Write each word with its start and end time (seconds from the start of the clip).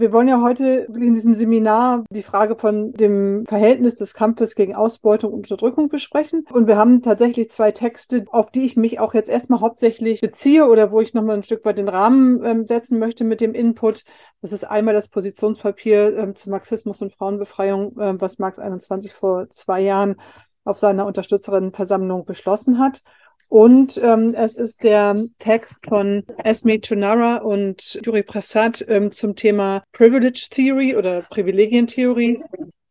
Wir 0.00 0.12
wollen 0.12 0.28
ja 0.28 0.40
heute 0.40 0.86
in 0.94 1.14
diesem 1.14 1.34
Seminar 1.34 2.04
die 2.10 2.22
Frage 2.22 2.56
von 2.56 2.92
dem 2.92 3.44
Verhältnis 3.46 3.96
des 3.96 4.14
Kampfes 4.14 4.54
gegen 4.54 4.76
Ausbeutung 4.76 5.32
und 5.32 5.50
Unterdrückung 5.50 5.88
besprechen. 5.88 6.44
Und 6.52 6.68
wir 6.68 6.76
haben 6.76 7.02
tatsächlich 7.02 7.50
zwei 7.50 7.72
Texte, 7.72 8.24
auf 8.30 8.52
die 8.52 8.64
ich 8.64 8.76
mich 8.76 9.00
auch 9.00 9.12
jetzt 9.14 9.28
erstmal 9.28 9.60
hauptsächlich 9.60 10.20
beziehe 10.20 10.68
oder 10.68 10.92
wo 10.92 11.00
ich 11.00 11.14
nochmal 11.14 11.36
ein 11.36 11.42
Stück 11.42 11.64
weit 11.64 11.78
den 11.78 11.88
Rahmen 11.88 12.44
ähm, 12.44 12.66
setzen 12.66 13.00
möchte 13.00 13.24
mit 13.24 13.40
dem 13.40 13.54
Input. 13.54 14.04
Das 14.40 14.52
ist 14.52 14.64
einmal 14.64 14.94
das 14.94 15.08
Positionspapier 15.08 16.16
ähm, 16.16 16.36
zu 16.36 16.48
Marxismus 16.48 17.02
und 17.02 17.12
Frauenbefreiung, 17.12 17.98
äh, 17.98 18.20
was 18.20 18.38
Marx 18.38 18.60
21 18.60 19.12
vor 19.12 19.50
zwei 19.50 19.80
Jahren 19.80 20.16
auf 20.64 20.78
seiner 20.78 21.06
Unterstützerinnenversammlung 21.06 22.24
beschlossen 22.24 22.78
hat. 22.78 23.02
Und 23.48 23.98
ähm, 24.02 24.34
es 24.34 24.54
ist 24.54 24.84
der 24.84 25.16
Text 25.38 25.86
von 25.86 26.22
Esme 26.44 26.80
Chunara 26.80 27.38
und 27.38 27.98
Yuri 28.04 28.22
Prasad 28.22 28.84
ähm, 28.88 29.10
zum 29.10 29.36
Thema 29.36 29.82
Privilege 29.92 30.48
Theory 30.50 30.94
oder 30.94 31.22
Privilegientheorie. 31.22 32.42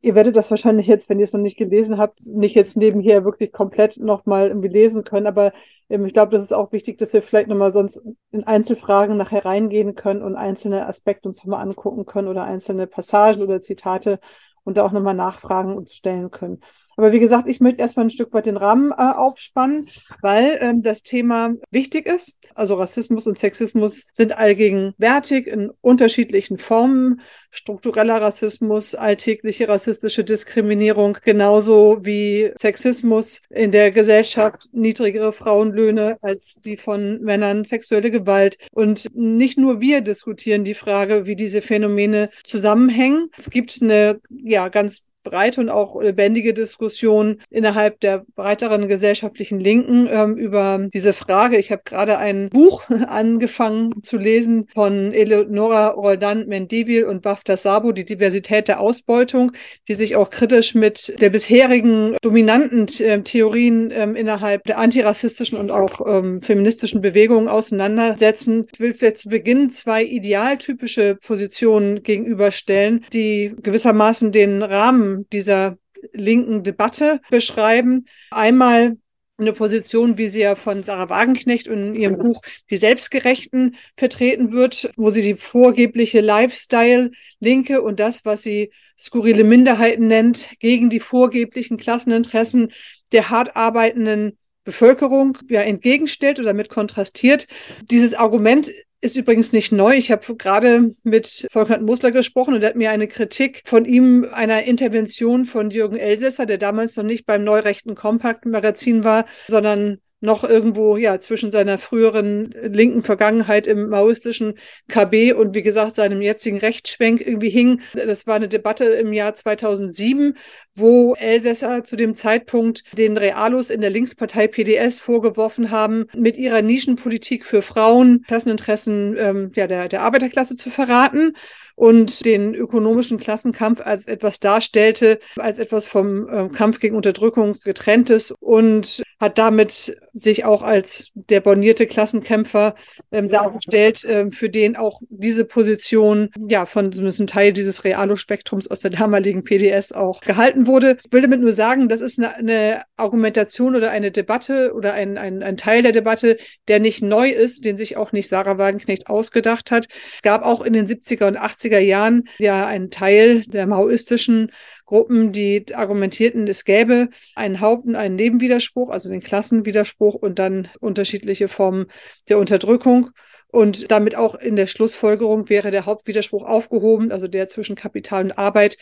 Ihr 0.01 0.15
werdet 0.15 0.35
das 0.35 0.49
wahrscheinlich 0.49 0.87
jetzt, 0.87 1.09
wenn 1.09 1.19
ihr 1.19 1.25
es 1.25 1.33
noch 1.33 1.41
nicht 1.41 1.57
gelesen 1.57 1.99
habt, 1.99 2.25
nicht 2.25 2.55
jetzt 2.55 2.75
nebenher 2.75 3.23
wirklich 3.23 3.51
komplett 3.51 3.97
nochmal 3.97 4.47
irgendwie 4.47 4.69
lesen 4.69 5.03
können. 5.03 5.27
Aber 5.27 5.53
ähm, 5.89 6.05
ich 6.05 6.13
glaube, 6.13 6.31
das 6.31 6.41
ist 6.41 6.53
auch 6.53 6.71
wichtig, 6.71 6.97
dass 6.97 7.13
wir 7.13 7.21
vielleicht 7.21 7.49
nochmal 7.49 7.71
sonst 7.71 8.01
in 8.31 8.43
Einzelfragen 8.43 9.15
nachher 9.15 9.45
reingehen 9.45 9.93
können 9.93 10.23
und 10.23 10.35
einzelne 10.35 10.87
Aspekte 10.87 11.29
uns 11.29 11.43
nochmal 11.43 11.61
angucken 11.61 12.05
können 12.05 12.27
oder 12.27 12.45
einzelne 12.45 12.87
Passagen 12.87 13.43
oder 13.43 13.61
Zitate 13.61 14.19
und 14.63 14.77
da 14.77 14.83
auch 14.83 14.91
nochmal 14.91 15.13
Nachfragen 15.13 15.77
uns 15.77 15.93
stellen 15.93 16.31
können. 16.31 16.61
Aber 16.97 17.11
wie 17.11 17.19
gesagt, 17.19 17.47
ich 17.47 17.61
möchte 17.61 17.79
erstmal 17.79 18.07
ein 18.07 18.09
Stück 18.09 18.33
weit 18.33 18.47
den 18.47 18.57
Rahmen 18.57 18.91
äh, 18.91 18.95
aufspannen, 18.95 19.87
weil 20.21 20.57
ähm, 20.61 20.81
das 20.81 21.03
Thema 21.03 21.53
wichtig 21.69 22.07
ist. 22.07 22.37
Also 22.55 22.73
Rassismus 22.75 23.27
und 23.27 23.37
Sexismus 23.37 24.05
sind 24.13 24.35
allgegenwärtig 24.35 25.45
in 25.45 25.69
unterschiedlichen 25.81 26.57
Formen. 26.57 27.21
Struktureller 27.51 28.19
Rassismus, 28.19 28.95
alltägliche 28.95 29.67
rassistische 29.67 30.23
Diskriminierung, 30.23 31.19
genauso 31.23 31.99
wie 32.01 32.51
Sexismus 32.59 33.41
in 33.49 33.71
der 33.71 33.91
Gesellschaft, 33.91 34.69
niedrigere 34.71 35.31
Frauenlöhne 35.33 36.17
als 36.21 36.55
die 36.55 36.77
von 36.77 37.21
Männern, 37.21 37.63
sexuelle 37.63 38.09
Gewalt. 38.09 38.57
Und 38.71 39.07
nicht 39.13 39.59
nur 39.59 39.81
wir 39.81 40.01
diskutieren 40.01 40.63
die 40.63 40.73
Frage, 40.73 41.27
wie 41.27 41.35
diese 41.35 41.61
Phänomene 41.61 42.29
zusammenhängen. 42.43 43.29
Es 43.37 43.51
gibt 43.51 43.77
eine 43.81 44.19
ja 44.29 44.69
ganz 44.69 45.06
breite 45.29 45.61
und 45.61 45.69
auch 45.69 46.01
lebendige 46.01 46.53
Diskussion 46.53 47.41
innerhalb 47.49 47.99
der 47.99 48.25
breiteren 48.35 48.87
gesellschaftlichen 48.87 49.59
Linken 49.59 50.07
ähm, 50.09 50.35
über 50.35 50.87
diese 50.93 51.13
Frage. 51.13 51.57
Ich 51.57 51.71
habe 51.71 51.81
gerade 51.85 52.17
ein 52.17 52.49
Buch 52.49 52.83
angefangen 53.07 54.03
zu 54.03 54.17
lesen 54.17 54.67
von 54.73 55.13
Eleonora 55.13 55.89
Roldan 55.89 56.47
Mendivil 56.47 57.05
und 57.05 57.21
Bafta 57.21 57.57
Sabo, 57.57 57.91
die 57.91 58.05
Diversität 58.05 58.67
der 58.67 58.79
Ausbeutung, 58.79 59.51
die 59.87 59.95
sich 59.95 60.15
auch 60.15 60.29
kritisch 60.29 60.75
mit 60.75 61.19
der 61.19 61.29
bisherigen 61.29 62.15
dominanten 62.21 62.87
äh, 63.03 63.21
Theorien 63.21 63.91
ähm, 63.91 64.15
innerhalb 64.15 64.63
der 64.63 64.77
antirassistischen 64.77 65.57
und 65.57 65.71
auch 65.71 66.01
ähm, 66.07 66.41
feministischen 66.41 67.01
Bewegungen 67.01 67.47
auseinandersetzen. 67.47 68.67
Ich 68.73 68.79
will 68.79 68.93
vielleicht 68.93 69.17
zu 69.17 69.29
Beginn 69.29 69.71
zwei 69.71 70.03
idealtypische 70.03 71.15
Positionen 71.15 72.03
gegenüberstellen, 72.03 73.05
die 73.13 73.55
gewissermaßen 73.61 74.31
den 74.31 74.63
Rahmen 74.63 75.16
dieser 75.31 75.77
linken 76.13 76.63
Debatte 76.63 77.21
beschreiben. 77.29 78.05
Einmal 78.31 78.97
eine 79.37 79.53
Position, 79.53 80.17
wie 80.17 80.29
sie 80.29 80.41
ja 80.41 80.55
von 80.55 80.81
Sarah 80.83 81.09
Wagenknecht 81.09 81.67
in 81.67 81.93
ihrem 81.95 82.17
Buch 82.17 82.41
Die 82.69 82.77
Selbstgerechten 82.77 83.75
vertreten 83.95 84.51
wird, 84.51 84.89
wo 84.97 85.11
sie 85.11 85.21
die 85.21 85.35
vorgebliche 85.35 86.21
Lifestyle-Linke 86.21 87.81
und 87.81 87.99
das, 87.99 88.25
was 88.25 88.41
sie 88.41 88.71
skurrile 88.97 89.43
Minderheiten 89.43 90.07
nennt, 90.07 90.49
gegen 90.59 90.89
die 90.89 90.99
vorgeblichen 90.99 91.77
Klasseninteressen 91.77 92.71
der 93.11 93.29
hart 93.29 93.55
arbeitenden 93.55 94.37
Bevölkerung 94.63 95.37
ja 95.49 95.61
entgegenstellt 95.61 96.39
oder 96.39 96.49
damit 96.49 96.69
kontrastiert. 96.69 97.47
Dieses 97.89 98.15
Argument 98.15 98.71
ist 98.99 99.15
übrigens 99.15 99.53
nicht 99.53 99.71
neu. 99.71 99.95
Ich 99.95 100.11
habe 100.11 100.35
gerade 100.35 100.95
mit 101.03 101.47
Volkert 101.51 101.81
Musler 101.81 102.11
gesprochen 102.11 102.55
und 102.55 102.63
er 102.63 102.69
hat 102.69 102.75
mir 102.75 102.91
eine 102.91 103.07
Kritik 103.07 103.61
von 103.65 103.85
ihm 103.85 104.27
einer 104.31 104.63
Intervention 104.63 105.45
von 105.45 105.69
Jürgen 105.69 105.97
Elsässer, 105.97 106.45
der 106.45 106.57
damals 106.57 106.95
noch 106.95 107.03
nicht 107.03 107.25
beim 107.25 107.43
Neurechten 107.43 107.95
Kompakt 107.95 108.45
Magazin 108.45 109.03
war, 109.03 109.25
sondern 109.47 109.99
noch 110.19 110.43
irgendwo 110.43 110.97
ja 110.97 111.19
zwischen 111.19 111.51
seiner 111.51 111.77
früheren 111.77 112.49
linken 112.61 113.03
Vergangenheit 113.03 113.67
im 113.67 113.89
maoistischen 113.89 114.55
KB 114.87 115.33
und 115.33 115.53
wie 115.53 115.61
gesagt 115.61 115.95
seinem 115.95 116.21
jetzigen 116.21 116.57
Rechtsschwenk 116.57 117.21
irgendwie 117.21 117.49
hing. 117.49 117.81
Das 117.93 118.25
war 118.25 118.35
eine 118.35 118.47
Debatte 118.47 118.85
im 118.85 119.13
Jahr 119.13 119.35
2007, 119.35 120.35
wo 120.75 121.13
Elsässer 121.15 121.83
zu 121.83 121.95
dem 121.95 122.15
Zeitpunkt 122.15 122.83
den 122.97 123.17
Realos 123.17 123.69
in 123.69 123.81
der 123.81 123.89
Linkspartei 123.89 124.47
PDS 124.47 124.99
vorgeworfen 124.99 125.69
haben, 125.69 126.05
mit 126.15 126.37
ihrer 126.37 126.61
Nischenpolitik 126.61 127.45
für 127.45 127.61
Frauen 127.61 128.23
Klasseninteressen 128.27 129.15
ähm, 129.17 129.51
ja, 129.55 129.67
der, 129.67 129.87
der 129.87 130.01
Arbeiterklasse 130.01 130.55
zu 130.55 130.69
verraten 130.69 131.33
und 131.77 132.25
den 132.25 132.55
ökonomischen 132.55 133.19
Klassenkampf 133.19 133.81
als 133.81 134.07
etwas 134.07 134.39
darstellte, 134.39 135.19
als 135.35 135.59
etwas 135.59 135.85
vom 135.85 136.27
äh, 136.27 136.49
Kampf 136.49 136.79
gegen 136.79 136.95
Unterdrückung 136.95 137.55
getrenntes 137.63 138.33
und 138.39 139.03
hat 139.19 139.37
damit 139.37 139.95
sich 140.13 140.43
auch 140.43 140.63
als 140.63 141.11
der 141.13 141.39
bornierte 141.39 141.85
Klassenkämpfer 141.85 142.73
ähm, 143.11 143.29
dargestellt, 143.29 144.03
äh, 144.05 144.31
für 144.31 144.49
den 144.49 144.75
auch 144.75 145.01
diese 145.09 145.45
Position 145.45 146.29
ja 146.47 146.65
von 146.65 146.91
so 146.91 147.01
einem 147.01 147.27
Teil 147.27 147.53
dieses 147.53 147.83
Realo-Spektrums 147.83 148.67
aus 148.69 148.79
der 148.79 148.91
damaligen 148.91 149.43
PDS 149.43 149.91
auch 149.91 150.21
gehalten 150.21 150.65
wurde. 150.65 150.97
Ich 151.05 151.11
will 151.11 151.21
damit 151.21 151.41
nur 151.41 151.53
sagen, 151.53 151.89
das 151.89 152.01
ist 152.01 152.17
eine, 152.17 152.35
eine 152.35 152.81
Argumentation 152.95 153.75
oder 153.75 153.91
eine 153.91 154.11
Debatte 154.11 154.73
oder 154.73 154.93
ein, 154.93 155.19
ein, 155.19 155.43
ein 155.43 155.57
Teil 155.57 155.83
der 155.83 155.91
Debatte, 155.91 156.37
der 156.67 156.79
nicht 156.79 157.03
neu 157.03 157.29
ist, 157.29 157.65
den 157.65 157.77
sich 157.77 157.97
auch 157.97 158.11
nicht 158.11 158.29
Sarah 158.29 158.57
Wagenknecht 158.57 159.07
ausgedacht 159.07 159.69
hat. 159.69 159.87
Es 160.15 160.21
gab 160.23 160.43
auch 160.43 160.61
in 160.61 160.73
den 160.73 160.87
70er 160.87 161.27
und 161.27 161.37
80er 161.37 161.66
Jahren 161.69 162.27
ja 162.39 162.65
einen 162.65 162.89
Teil 162.89 163.41
der 163.41 163.67
maoistischen 163.67 164.51
Gruppen, 164.85 165.31
die 165.31 165.65
argumentierten, 165.73 166.47
es 166.47 166.63
gäbe 166.63 167.09
einen 167.35 167.59
Haupt- 167.59 167.85
und 167.85 167.95
einen 167.95 168.15
Nebenwiderspruch, 168.15 168.89
also 168.89 169.09
den 169.09 169.21
Klassenwiderspruch 169.21 170.15
und 170.15 170.39
dann 170.39 170.69
unterschiedliche 170.79 171.47
Formen 171.47 171.87
der 172.29 172.39
Unterdrückung. 172.39 173.09
Und 173.49 173.91
damit 173.91 174.15
auch 174.15 174.35
in 174.35 174.55
der 174.55 174.67
Schlussfolgerung 174.67 175.49
wäre 175.49 175.71
der 175.71 175.85
Hauptwiderspruch 175.85 176.43
aufgehoben, 176.43 177.11
also 177.11 177.27
der 177.27 177.47
zwischen 177.47 177.75
Kapital 177.75 178.25
und 178.25 178.37
Arbeit, 178.37 178.77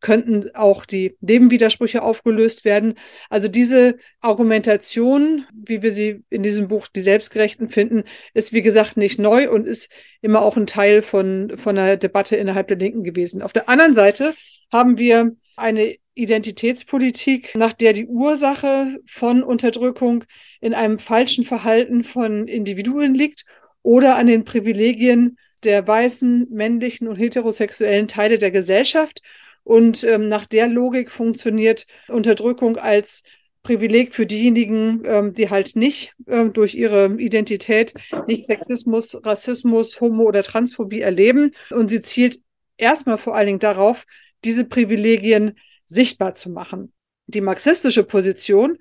könnten 0.00 0.54
auch 0.54 0.86
die 0.86 1.16
Nebenwidersprüche 1.20 2.02
aufgelöst 2.02 2.64
werden. 2.64 2.94
Also 3.28 3.48
diese 3.48 3.98
Argumentation, 4.20 5.46
wie 5.52 5.82
wir 5.82 5.92
sie 5.92 6.24
in 6.30 6.42
diesem 6.42 6.68
Buch 6.68 6.88
die 6.88 7.02
Selbstgerechten 7.02 7.68
finden, 7.68 8.04
ist 8.34 8.52
wie 8.52 8.62
gesagt 8.62 8.96
nicht 8.96 9.18
neu 9.18 9.50
und 9.50 9.66
ist 9.66 9.90
immer 10.22 10.42
auch 10.42 10.56
ein 10.56 10.66
Teil 10.66 11.02
von, 11.02 11.52
von 11.56 11.76
einer 11.76 11.96
Debatte 11.96 12.36
innerhalb 12.36 12.68
der 12.68 12.78
Linken 12.78 13.04
gewesen. 13.04 13.42
Auf 13.42 13.52
der 13.52 13.68
anderen 13.68 13.94
Seite 13.94 14.34
haben 14.72 14.98
wir 14.98 15.36
eine 15.56 15.96
Identitätspolitik, 16.14 17.54
nach 17.54 17.72
der 17.72 17.92
die 17.92 18.06
Ursache 18.06 18.98
von 19.06 19.42
Unterdrückung 19.42 20.24
in 20.60 20.74
einem 20.74 20.98
falschen 20.98 21.44
Verhalten 21.44 22.04
von 22.04 22.48
Individuen 22.48 23.14
liegt 23.14 23.44
oder 23.82 24.16
an 24.16 24.26
den 24.26 24.44
Privilegien 24.44 25.38
der 25.64 25.86
weißen, 25.86 26.48
männlichen 26.50 27.08
und 27.08 27.16
heterosexuellen 27.16 28.08
Teile 28.08 28.38
der 28.38 28.50
Gesellschaft. 28.50 29.20
Und 29.62 30.04
ähm, 30.04 30.28
nach 30.28 30.46
der 30.46 30.68
Logik 30.68 31.10
funktioniert 31.10 31.86
Unterdrückung 32.08 32.76
als 32.76 33.22
Privileg 33.62 34.14
für 34.14 34.24
diejenigen, 34.24 35.02
ähm, 35.04 35.34
die 35.34 35.50
halt 35.50 35.76
nicht 35.76 36.14
ähm, 36.26 36.52
durch 36.54 36.74
ihre 36.74 37.14
Identität 37.18 37.92
nicht 38.26 38.46
Sexismus, 38.46 39.20
Rassismus, 39.22 40.00
Homo- 40.00 40.24
oder 40.24 40.42
Transphobie 40.42 41.02
erleben. 41.02 41.50
Und 41.70 41.90
sie 41.90 42.00
zielt 42.00 42.40
erstmal 42.78 43.18
vor 43.18 43.36
allen 43.36 43.46
Dingen 43.46 43.58
darauf, 43.58 44.06
diese 44.44 44.64
Privilegien 44.64 45.58
sichtbar 45.86 46.34
zu 46.34 46.50
machen. 46.50 46.92
Die 47.26 47.42
marxistische 47.42 48.02
Position, 48.02 48.78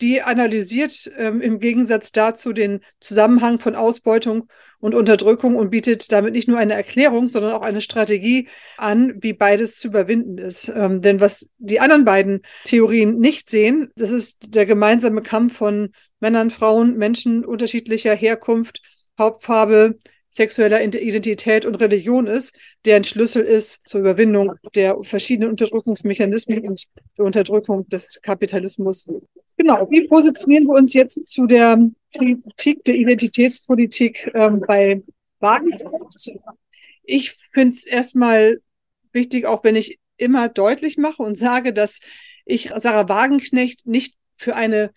die 0.00 0.22
analysiert 0.22 1.10
ähm, 1.16 1.40
im 1.40 1.58
Gegensatz 1.58 2.12
dazu 2.12 2.52
den 2.52 2.80
Zusammenhang 3.00 3.58
von 3.58 3.74
Ausbeutung 3.74 4.48
und 4.78 4.94
Unterdrückung 4.94 5.56
und 5.56 5.70
bietet 5.70 6.12
damit 6.12 6.34
nicht 6.34 6.48
nur 6.48 6.58
eine 6.58 6.74
Erklärung, 6.74 7.28
sondern 7.28 7.52
auch 7.52 7.62
eine 7.62 7.80
Strategie 7.80 8.48
an, 8.76 9.14
wie 9.20 9.32
beides 9.32 9.78
zu 9.78 9.88
überwinden 9.88 10.38
ist. 10.38 10.68
Ähm, 10.68 11.00
denn 11.00 11.20
was 11.20 11.48
die 11.58 11.80
anderen 11.80 12.04
beiden 12.04 12.42
Theorien 12.64 13.18
nicht 13.18 13.48
sehen, 13.48 13.90
das 13.96 14.10
ist 14.10 14.54
der 14.54 14.66
gemeinsame 14.66 15.22
Kampf 15.22 15.56
von 15.56 15.92
Männern, 16.20 16.50
Frauen, 16.50 16.96
Menschen 16.96 17.44
unterschiedlicher 17.44 18.14
Herkunft, 18.14 18.82
Hauptfarbe, 19.18 19.98
sexueller 20.30 20.82
Identität 20.82 21.64
und 21.64 21.76
Religion 21.76 22.26
ist, 22.26 22.54
der 22.84 22.96
ein 22.96 23.04
Schlüssel 23.04 23.42
ist 23.42 23.88
zur 23.88 24.00
Überwindung 24.00 24.52
der 24.74 24.98
verschiedenen 25.02 25.50
Unterdrückungsmechanismen 25.50 26.68
und 26.68 26.84
der 27.16 27.24
Unterdrückung 27.24 27.88
des 27.88 28.20
Kapitalismus. 28.22 29.06
Genau, 29.56 29.88
wie 29.90 30.06
positionieren 30.06 30.64
wir 30.64 30.74
uns 30.74 30.92
jetzt 30.92 31.26
zu 31.28 31.46
der 31.46 31.78
Kritik 32.14 32.84
der 32.84 32.96
Identitätspolitik 32.96 34.30
ähm, 34.34 34.62
bei 34.66 35.02
Wagenknecht? 35.40 36.38
Ich 37.04 37.36
finde 37.52 37.74
es 37.74 37.86
erstmal 37.86 38.60
wichtig, 39.12 39.46
auch 39.46 39.64
wenn 39.64 39.76
ich 39.76 39.98
immer 40.16 40.48
deutlich 40.48 40.98
mache 40.98 41.22
und 41.22 41.38
sage, 41.38 41.72
dass 41.72 42.00
ich 42.44 42.70
Sarah 42.76 43.08
Wagenknecht 43.08 43.86
nicht 43.86 44.16
für 44.36 44.54
eine 44.56 44.92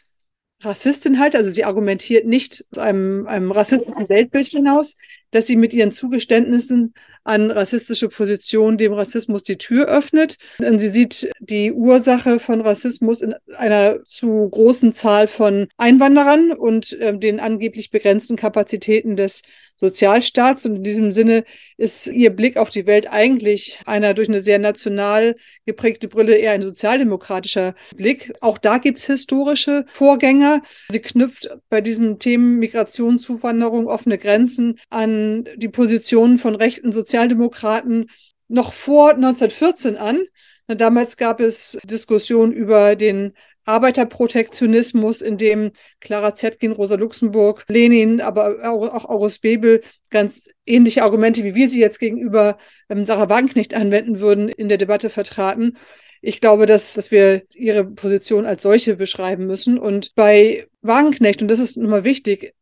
Rassistin 0.62 1.20
halte. 1.20 1.38
Also 1.38 1.50
sie 1.50 1.64
argumentiert 1.64 2.26
nicht 2.26 2.66
aus 2.72 2.80
einem, 2.80 3.28
einem 3.28 3.52
rassistischen 3.52 4.10
Weltbild 4.10 4.48
hinaus, 4.48 4.98
dass 5.32 5.48
sie 5.48 5.56
mit 5.56 5.74
ihren 5.74 5.92
Zugeständnissen 5.92 6.94
an 7.24 7.52
rassistische 7.52 8.10
Positionen 8.10 8.78
dem 8.78 8.94
Rassismus 8.94 9.44
die 9.44 9.58
Tür 9.58 9.88
öffnet. 9.88 10.38
Und 10.60 10.80
sie 10.80 10.90
sieht 10.90 11.30
die 11.40 11.72
Ursache 11.72 12.40
von 12.40 12.62
Rassismus 12.62 13.22
in 13.22 13.36
einer 13.58 14.04
zu 14.04 14.50
großen 14.50 14.92
Zahl 14.94 15.28
von 15.28 15.68
Einwanderern 15.78 16.52
und 16.52 16.94
äh, 16.94 17.18
den 17.18 17.40
angeblich 17.40 17.92
begrenzten 17.92 18.36
Kapazitäten 18.36 19.16
des 19.16 19.44
Sozialstaats. 19.76 20.66
Und 20.66 20.78
in 20.78 20.84
diesem 20.84 21.12
Sinne 21.12 21.44
ist 21.78 22.08
ihr 22.08 22.32
Blick 22.32 22.58
auf 22.58 22.70
die 22.70 22.88
Welt 22.88 23.12
eigentlich 23.12 23.80
einer 23.86 24.14
durch 24.14 24.30
eine 24.30 24.42
sehr 24.42 24.60
national 24.60 25.36
geprägte 25.66 26.08
Brille 26.08 26.36
eher 26.36 26.54
ein 26.54 26.62
sozialdemokratischer 26.62 27.76
Blick. 27.96 28.34
Auch 28.42 28.58
da 28.58 28.78
gibt 28.78 28.98
es 28.98 29.06
historische 29.06 29.86
Vorgänger. 29.92 30.62
Sie 30.90 31.00
knüpft 31.00 31.50
bei 31.70 31.82
diesen 31.82 32.18
Themen 32.20 32.58
Migration, 32.60 33.20
Zuwanderung, 33.20 33.88
offene 33.88 34.18
Grenzen 34.18 34.80
an 34.90 35.19
die 35.56 35.70
Positionen 35.70 36.38
von 36.38 36.56
rechten 36.56 36.92
Sozialdemokraten 36.92 38.10
noch 38.48 38.74
vor 38.74 39.12
1914 39.12 39.98
an. 39.98 40.22
Damals 40.68 41.18
gab 41.18 41.40
es 41.40 41.80
Diskussionen 41.84 42.52
über 42.52 42.96
den 42.96 43.34
Arbeiterprotektionismus, 43.66 45.22
in 45.22 45.38
dem 45.38 45.72
Clara 46.00 46.34
Zetkin, 46.34 46.72
Rosa 46.72 46.96
Luxemburg, 46.96 47.66
Lenin, 47.70 48.20
aber 48.20 48.58
auch 48.64 49.06
August 49.06 49.42
Bebel 49.42 49.82
ganz 50.10 50.50
ähnliche 50.66 51.04
Argumente, 51.04 51.44
wie 51.44 51.56
wir 51.56 51.70
sie 51.70 51.80
jetzt 51.80 52.00
gegenüber 52.00 52.58
ähm, 52.90 53.06
Sarah 53.06 53.30
Wagenknecht 53.30 53.74
anwenden 53.74 54.20
würden, 54.20 54.50
in 54.50 54.70
der 54.70 54.80
Debatte 54.80 55.10
vertraten. 55.10 55.78
Ich 56.22 56.42
glaube, 56.42 56.66
dass, 56.66 56.94
dass 56.94 57.12
wir 57.12 57.44
ihre 57.54 57.86
Position 57.86 58.46
als 58.46 58.64
solche 58.64 58.96
beschreiben 58.96 59.46
müssen. 59.46 59.78
Und 59.78 60.16
bei 60.16 60.68
Wagenknecht, 60.82 61.42
und 61.42 61.50
das 61.50 61.60
ist 61.60 61.78
nochmal 61.78 62.04
wichtig, 62.04 62.54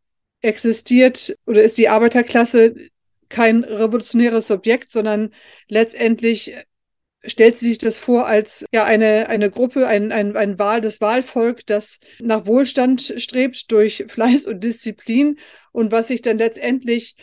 existiert 0.41 1.35
oder 1.45 1.63
ist 1.63 1.77
die 1.77 1.89
Arbeiterklasse 1.89 2.75
kein 3.29 3.63
revolutionäres 3.63 4.47
Subjekt, 4.47 4.91
sondern 4.91 5.33
letztendlich 5.67 6.55
stellt 7.25 7.57
sie 7.57 7.69
sich 7.69 7.77
das 7.77 7.97
vor 7.97 8.27
als 8.27 8.65
ja 8.71 8.85
eine, 8.85 9.27
eine 9.27 9.49
Gruppe, 9.49 9.87
ein, 9.87 10.11
ein, 10.11 10.35
ein 10.37 10.59
Wahl, 10.59 10.81
das 10.81 11.01
Wahlvolk, 11.01 11.65
das 11.65 11.99
nach 12.19 12.45
Wohlstand 12.45 13.13
strebt 13.17 13.71
durch 13.71 14.05
Fleiß 14.07 14.47
und 14.47 14.63
Disziplin 14.63 15.37
und 15.71 15.91
was 15.91 16.07
sich 16.07 16.21
dann 16.21 16.37
letztendlich 16.37 17.15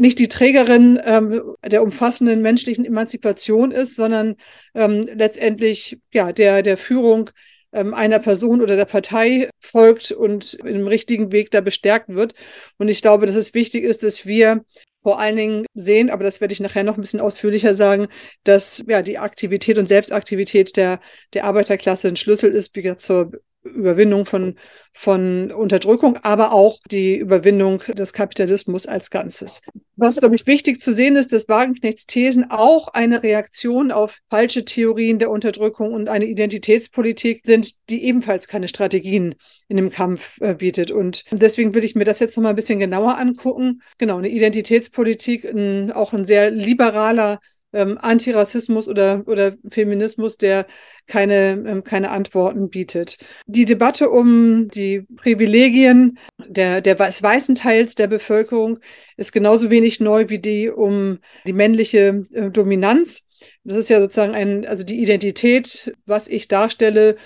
nicht 0.00 0.18
die 0.18 0.28
Trägerin 0.28 1.00
ähm, 1.04 1.54
der 1.64 1.82
umfassenden 1.82 2.42
menschlichen 2.42 2.84
Emanzipation 2.84 3.70
ist, 3.70 3.94
sondern 3.94 4.36
ähm, 4.74 5.02
letztendlich 5.02 6.00
ja 6.12 6.32
der, 6.32 6.62
der 6.62 6.76
Führung 6.76 7.30
einer 7.72 8.18
Person 8.18 8.60
oder 8.60 8.76
der 8.76 8.84
Partei 8.84 9.48
folgt 9.58 10.12
und 10.12 10.54
im 10.54 10.86
richtigen 10.86 11.32
Weg 11.32 11.50
da 11.50 11.60
bestärkt 11.60 12.08
wird. 12.08 12.34
Und 12.78 12.88
ich 12.88 13.02
glaube, 13.02 13.26
dass 13.26 13.34
es 13.36 13.54
wichtig 13.54 13.84
ist, 13.84 14.02
dass 14.02 14.26
wir 14.26 14.64
vor 15.02 15.18
allen 15.18 15.36
Dingen 15.36 15.66
sehen, 15.74 16.10
aber 16.10 16.22
das 16.22 16.40
werde 16.40 16.52
ich 16.52 16.60
nachher 16.60 16.84
noch 16.84 16.96
ein 16.96 17.00
bisschen 17.00 17.20
ausführlicher 17.20 17.74
sagen, 17.74 18.06
dass 18.44 18.84
ja 18.86 19.02
die 19.02 19.18
Aktivität 19.18 19.78
und 19.78 19.88
Selbstaktivität 19.88 20.76
der, 20.76 21.00
der 21.34 21.44
Arbeiterklasse 21.44 22.08
ein 22.08 22.16
Schlüssel 22.16 22.52
ist, 22.52 22.76
wie 22.76 22.96
zur 22.96 23.32
Überwindung 23.64 24.26
von, 24.26 24.56
von 24.92 25.50
Unterdrückung, 25.52 26.18
aber 26.22 26.52
auch 26.52 26.78
die 26.90 27.16
Überwindung 27.16 27.78
des 27.96 28.12
Kapitalismus 28.12 28.86
als 28.86 29.10
Ganzes. 29.10 29.62
Was, 29.96 30.16
glaube 30.16 30.34
ich, 30.34 30.46
wichtig 30.46 30.80
zu 30.80 30.92
sehen 30.92 31.16
ist, 31.16 31.32
dass 31.32 31.48
Wagenknechts 31.48 32.06
Thesen 32.06 32.50
auch 32.50 32.88
eine 32.88 33.22
Reaktion 33.22 33.92
auf 33.92 34.18
falsche 34.30 34.64
Theorien 34.64 35.18
der 35.18 35.30
Unterdrückung 35.30 35.92
und 35.92 36.08
eine 36.08 36.24
Identitätspolitik 36.24 37.42
sind, 37.44 37.88
die 37.88 38.04
ebenfalls 38.04 38.48
keine 38.48 38.68
Strategien 38.68 39.34
in 39.68 39.76
dem 39.76 39.90
Kampf 39.90 40.40
äh, 40.40 40.54
bietet. 40.54 40.90
Und 40.90 41.24
deswegen 41.30 41.74
will 41.74 41.84
ich 41.84 41.94
mir 41.94 42.04
das 42.04 42.18
jetzt 42.18 42.36
noch 42.36 42.42
mal 42.42 42.50
ein 42.50 42.56
bisschen 42.56 42.80
genauer 42.80 43.18
angucken. 43.18 43.82
Genau, 43.98 44.18
eine 44.18 44.28
Identitätspolitik, 44.28 45.44
ein, 45.44 45.92
auch 45.92 46.12
ein 46.12 46.24
sehr 46.24 46.50
liberaler 46.50 47.38
ähm, 47.72 47.98
Antirassismus 47.98 48.88
oder, 48.88 49.22
oder 49.26 49.54
Feminismus, 49.70 50.36
der 50.36 50.66
keine, 51.06 51.62
ähm, 51.66 51.84
keine 51.84 52.10
Antworten 52.10 52.70
bietet. 52.70 53.18
Die 53.46 53.64
Debatte 53.64 54.10
um 54.10 54.68
die 54.68 55.06
Privilegien 55.16 56.18
der, 56.46 56.80
der, 56.80 56.94
des 56.94 57.22
weißen 57.22 57.54
Teils 57.54 57.94
der 57.94 58.06
Bevölkerung 58.06 58.78
ist 59.16 59.32
genauso 59.32 59.70
wenig 59.70 60.00
neu 60.00 60.28
wie 60.28 60.38
die 60.38 60.68
um 60.68 61.18
die 61.46 61.52
männliche 61.52 62.26
äh, 62.32 62.50
Dominanz. 62.50 63.24
Das 63.64 63.76
ist 63.76 63.88
ja 63.88 64.00
sozusagen 64.00 64.34
ein, 64.34 64.66
also 64.66 64.84
die 64.84 65.02
Identität, 65.02 65.92
was 66.06 66.28
ich 66.28 66.48
darstelle, 66.48 67.16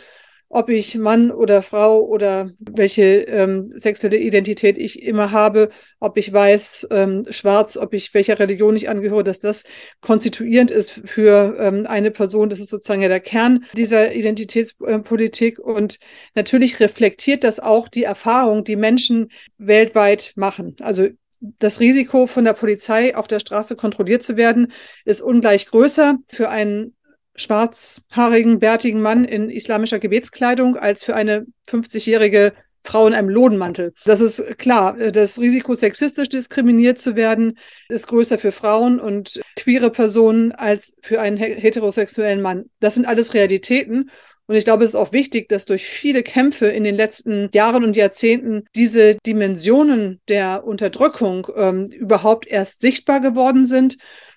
ob 0.56 0.70
ich 0.70 0.96
Mann 0.96 1.30
oder 1.30 1.60
Frau 1.60 2.02
oder 2.02 2.50
welche 2.58 3.20
ähm, 3.24 3.70
sexuelle 3.74 4.16
Identität 4.16 4.78
ich 4.78 5.02
immer 5.02 5.30
habe, 5.30 5.68
ob 6.00 6.16
ich 6.16 6.32
weiß, 6.32 6.88
ähm, 6.92 7.26
schwarz, 7.28 7.76
ob 7.76 7.92
ich 7.92 8.14
welcher 8.14 8.38
Religion 8.38 8.74
ich 8.74 8.88
angehöre, 8.88 9.22
dass 9.22 9.38
das 9.38 9.64
konstituierend 10.00 10.70
ist 10.70 10.92
für 10.92 11.58
ähm, 11.60 11.84
eine 11.86 12.10
Person. 12.10 12.48
Das 12.48 12.58
ist 12.58 12.70
sozusagen 12.70 13.02
ja 13.02 13.08
der 13.08 13.20
Kern 13.20 13.66
dieser 13.74 14.14
Identitätspolitik. 14.14 15.58
Und 15.58 15.98
natürlich 16.34 16.80
reflektiert 16.80 17.44
das 17.44 17.60
auch 17.60 17.88
die 17.88 18.04
Erfahrung, 18.04 18.64
die 18.64 18.76
Menschen 18.76 19.28
weltweit 19.58 20.32
machen. 20.36 20.76
Also 20.80 21.08
das 21.58 21.80
Risiko 21.80 22.26
von 22.26 22.46
der 22.46 22.54
Polizei 22.54 23.14
auf 23.14 23.28
der 23.28 23.40
Straße 23.40 23.76
kontrolliert 23.76 24.22
zu 24.22 24.38
werden, 24.38 24.72
ist 25.04 25.20
ungleich 25.20 25.66
größer 25.66 26.16
für 26.28 26.48
einen 26.48 26.95
schwarzhaarigen, 27.36 28.58
bärtigen 28.58 29.00
Mann 29.00 29.24
in 29.24 29.50
islamischer 29.50 29.98
Gebetskleidung 29.98 30.76
als 30.76 31.04
für 31.04 31.14
eine 31.14 31.46
50-jährige 31.68 32.52
Frau 32.86 33.06
in 33.06 33.14
einem 33.14 33.28
Lodenmantel. 33.28 33.92
Das 34.04 34.20
ist 34.20 34.58
klar. 34.58 34.96
Das 35.10 35.38
Risiko, 35.38 35.74
sexistisch 35.74 36.28
diskriminiert 36.28 36.98
zu 36.98 37.16
werden, 37.16 37.58
ist 37.88 38.06
größer 38.06 38.38
für 38.38 38.52
Frauen 38.52 39.00
und 39.00 39.40
queere 39.56 39.90
Personen 39.90 40.52
als 40.52 40.96
für 41.02 41.20
einen 41.20 41.36
heterosexuellen 41.36 42.40
Mann. 42.40 42.66
Das 42.80 42.94
sind 42.94 43.06
alles 43.06 43.34
Realitäten. 43.34 44.10
Und 44.48 44.54
ich 44.54 44.64
glaube, 44.64 44.84
es 44.84 44.90
ist 44.90 44.96
auch 44.96 45.12
wichtig, 45.12 45.48
dass 45.48 45.64
durch 45.64 45.84
viele 45.84 46.22
Kämpfe 46.22 46.66
in 46.66 46.84
den 46.84 46.94
letzten 46.94 47.50
Jahren 47.52 47.82
und 47.82 47.96
Jahrzehnten 47.96 48.64
diese 48.76 49.16
Dimensionen 49.26 50.20
der 50.28 50.64
Unterdrückung 50.64 51.48
ähm, 51.56 51.86
überhaupt 51.86 52.46
erst 52.46 52.80
sichtbar 52.80 53.20
geworden 53.20 53.66
sind 53.66 53.96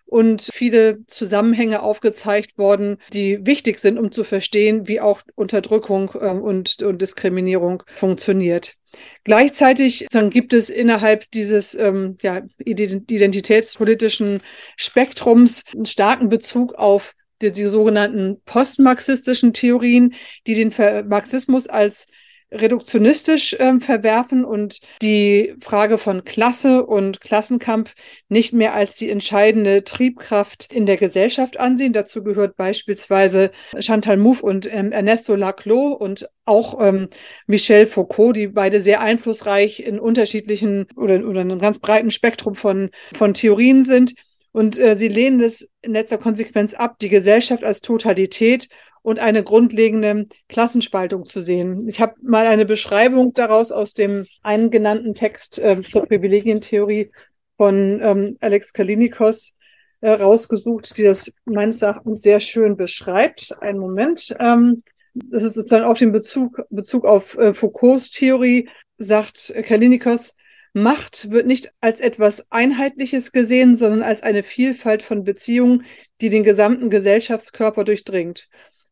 und 0.10 0.50
viele 0.52 1.06
Zusammenhänge 1.06 1.84
aufgezeigt 1.84 2.58
worden, 2.58 2.98
die 3.14 3.46
wichtig 3.46 3.80
sind, 3.80 4.00
um 4.00 4.12
zu 4.12 4.24
verstehen, 4.24 4.88
wie 4.88 5.00
auch 5.00 5.22
Unterdrückung 5.36 6.12
ähm, 6.20 6.42
und, 6.42 6.82
und 6.82 7.02
Diskriminierung 7.02 7.84
funktioniert. 7.96 8.76
Gleichzeitig 9.24 10.08
dann 10.10 10.32
gibt 10.32 10.54
es 10.54 10.72
innerhalb 10.72 11.30
dieses 11.32 11.76
ähm, 11.76 12.18
ja, 12.24 12.42
identitätspolitischen 12.58 14.42
Spektrums 14.78 15.64
einen 15.74 15.86
starken 15.86 16.30
Bezug 16.30 16.74
auf 16.74 17.14
die, 17.42 17.52
die 17.52 17.66
sogenannten 17.66 18.42
postmarxistischen 18.46 19.54
Theorien, 19.54 20.16
die 20.48 20.56
den 20.56 20.74
Marxismus 21.08 21.68
als 21.68 22.08
reduktionistisch 22.52 23.54
äh, 23.54 23.80
verwerfen 23.80 24.44
und 24.44 24.80
die 25.02 25.56
Frage 25.62 25.98
von 25.98 26.24
Klasse 26.24 26.86
und 26.86 27.22
Klassenkampf 27.22 27.94
nicht 28.28 28.54
mehr 28.54 28.74
als 28.74 28.96
die 28.96 29.10
entscheidende 29.10 29.84
Triebkraft 29.84 30.72
in 30.72 30.86
der 30.86 30.98
Gesellschaft 30.98 31.60
ansehen. 31.60 31.94
Dazu 31.94 32.24
gehört 32.24 32.56
beispielsweise 32.56 33.52
Chantal 33.80 34.18
Mouffe 34.18 34.46
und 34.46 34.72
ähm, 34.74 34.92
Ernesto 34.92 35.36
Laclos 35.36 35.98
und 36.00 36.28
auch 36.46 36.80
ähm, 36.82 37.10
Michel 37.46 37.86
Foucault, 37.86 38.36
die 38.36 38.48
beide 38.48 38.82
sehr 38.82 39.02
einflussreich 39.02 39.82
in 39.82 40.00
unterschiedlichen 40.00 40.88
oder, 40.96 41.24
oder 41.28 41.42
einem 41.42 41.60
ganz 41.60 41.80
breiten 41.80 42.10
Spektrum 42.10 42.56
von, 42.56 42.90
von 43.16 43.34
Theorien 43.34 43.84
sind. 43.84 44.16
Und 44.52 44.80
äh, 44.80 44.96
sie 44.96 45.08
lehnen 45.08 45.42
es 45.42 45.70
in 45.84 45.94
letzter 45.94 46.18
Konsequenz 46.18 46.74
ab, 46.74 46.98
die 47.00 47.10
Gesellschaft 47.10 47.64
als 47.64 47.82
Totalität 47.82 48.68
und 49.02 49.20
eine 49.20 49.44
grundlegende 49.44 50.26
Klassenspaltung 50.48 51.26
zu 51.26 51.42
sehen. 51.42 51.88
Ich 51.88 52.02
habe 52.02 52.16
mal 52.22 52.46
eine 52.46 52.66
Beschreibung 52.66 53.34
daraus 53.34 53.72
aus 53.72 53.94
dem 53.94 54.26
einen 54.44 54.70
genannten 54.70 55.16
Text 55.16 55.60
äh, 55.60 55.82
zur 55.84 56.06
Privilegientheorie 56.06 57.12
von 57.58 58.00
ähm, 58.02 58.38
Alex 58.40 58.74
Kalinikos 58.74 59.54
äh, 60.02 60.12
rausgesucht, 60.12 60.98
die 60.98 61.04
das 61.04 61.32
meines 61.46 61.82
Erachtens 61.82 62.22
sehr 62.22 62.40
schön 62.40 62.78
beschreibt. 62.78 63.56
Einen 63.62 63.80
Moment. 63.80 64.36
Ähm, 64.40 64.84
das 65.14 65.44
ist 65.44 65.56
sozusagen 65.56 65.86
auf 65.86 66.00
den 66.00 66.12
Bezug, 66.12 66.62
Bezug 66.70 67.06
auf 67.06 67.38
äh, 67.38 67.54
Foucaults 67.54 68.10
Theorie, 68.12 68.70
sagt 68.98 69.54
Kalinikos, 69.64 70.36
Macht 70.74 71.32
wird 71.32 71.48
nicht 71.48 71.74
als 71.82 72.00
etwas 72.00 72.52
Einheitliches 72.52 73.32
gesehen, 73.32 73.76
sondern 73.76 74.04
als 74.04 74.22
eine 74.22 74.44
Vielfalt 74.44 75.02
von 75.02 75.24
Beziehungen, 75.24 75.86
die 76.22 76.30
den 76.30 76.44
gesamten 76.44 76.90
Gesellschaftskörper 76.92 77.84
durchdringt. 77.84 78.50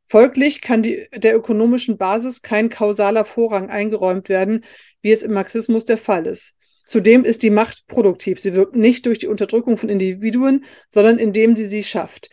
Folglich 0.09 0.61
kann 0.61 0.81
die, 0.81 1.07
der 1.13 1.35
ökonomischen 1.35 1.97
Basis 1.97 2.41
kein 2.41 2.69
kausaler 2.69 3.25
Vorrang 3.25 3.69
eingeräumt 3.69 4.29
werden, 4.29 4.63
wie 5.01 5.11
es 5.11 5.21
im 5.21 5.33
Marxismus 5.33 5.83
der 5.83 5.97
Fall 5.97 6.25
ist. 6.25 6.55
Zudem 6.85 7.25
ist 7.25 7.43
die 7.43 7.49
Macht 7.49 7.85
produktiv. 7.87 8.39
Sie 8.39 8.53
wirkt 8.53 8.75
nicht 8.75 9.05
durch 9.05 9.17
die 9.17 9.27
Unterdrückung 9.27 9.77
von 9.77 9.89
Individuen, 9.89 10.63
sondern 10.89 11.19
indem 11.19 11.57
sie 11.57 11.65
sie 11.65 11.83
schafft. 11.83 12.29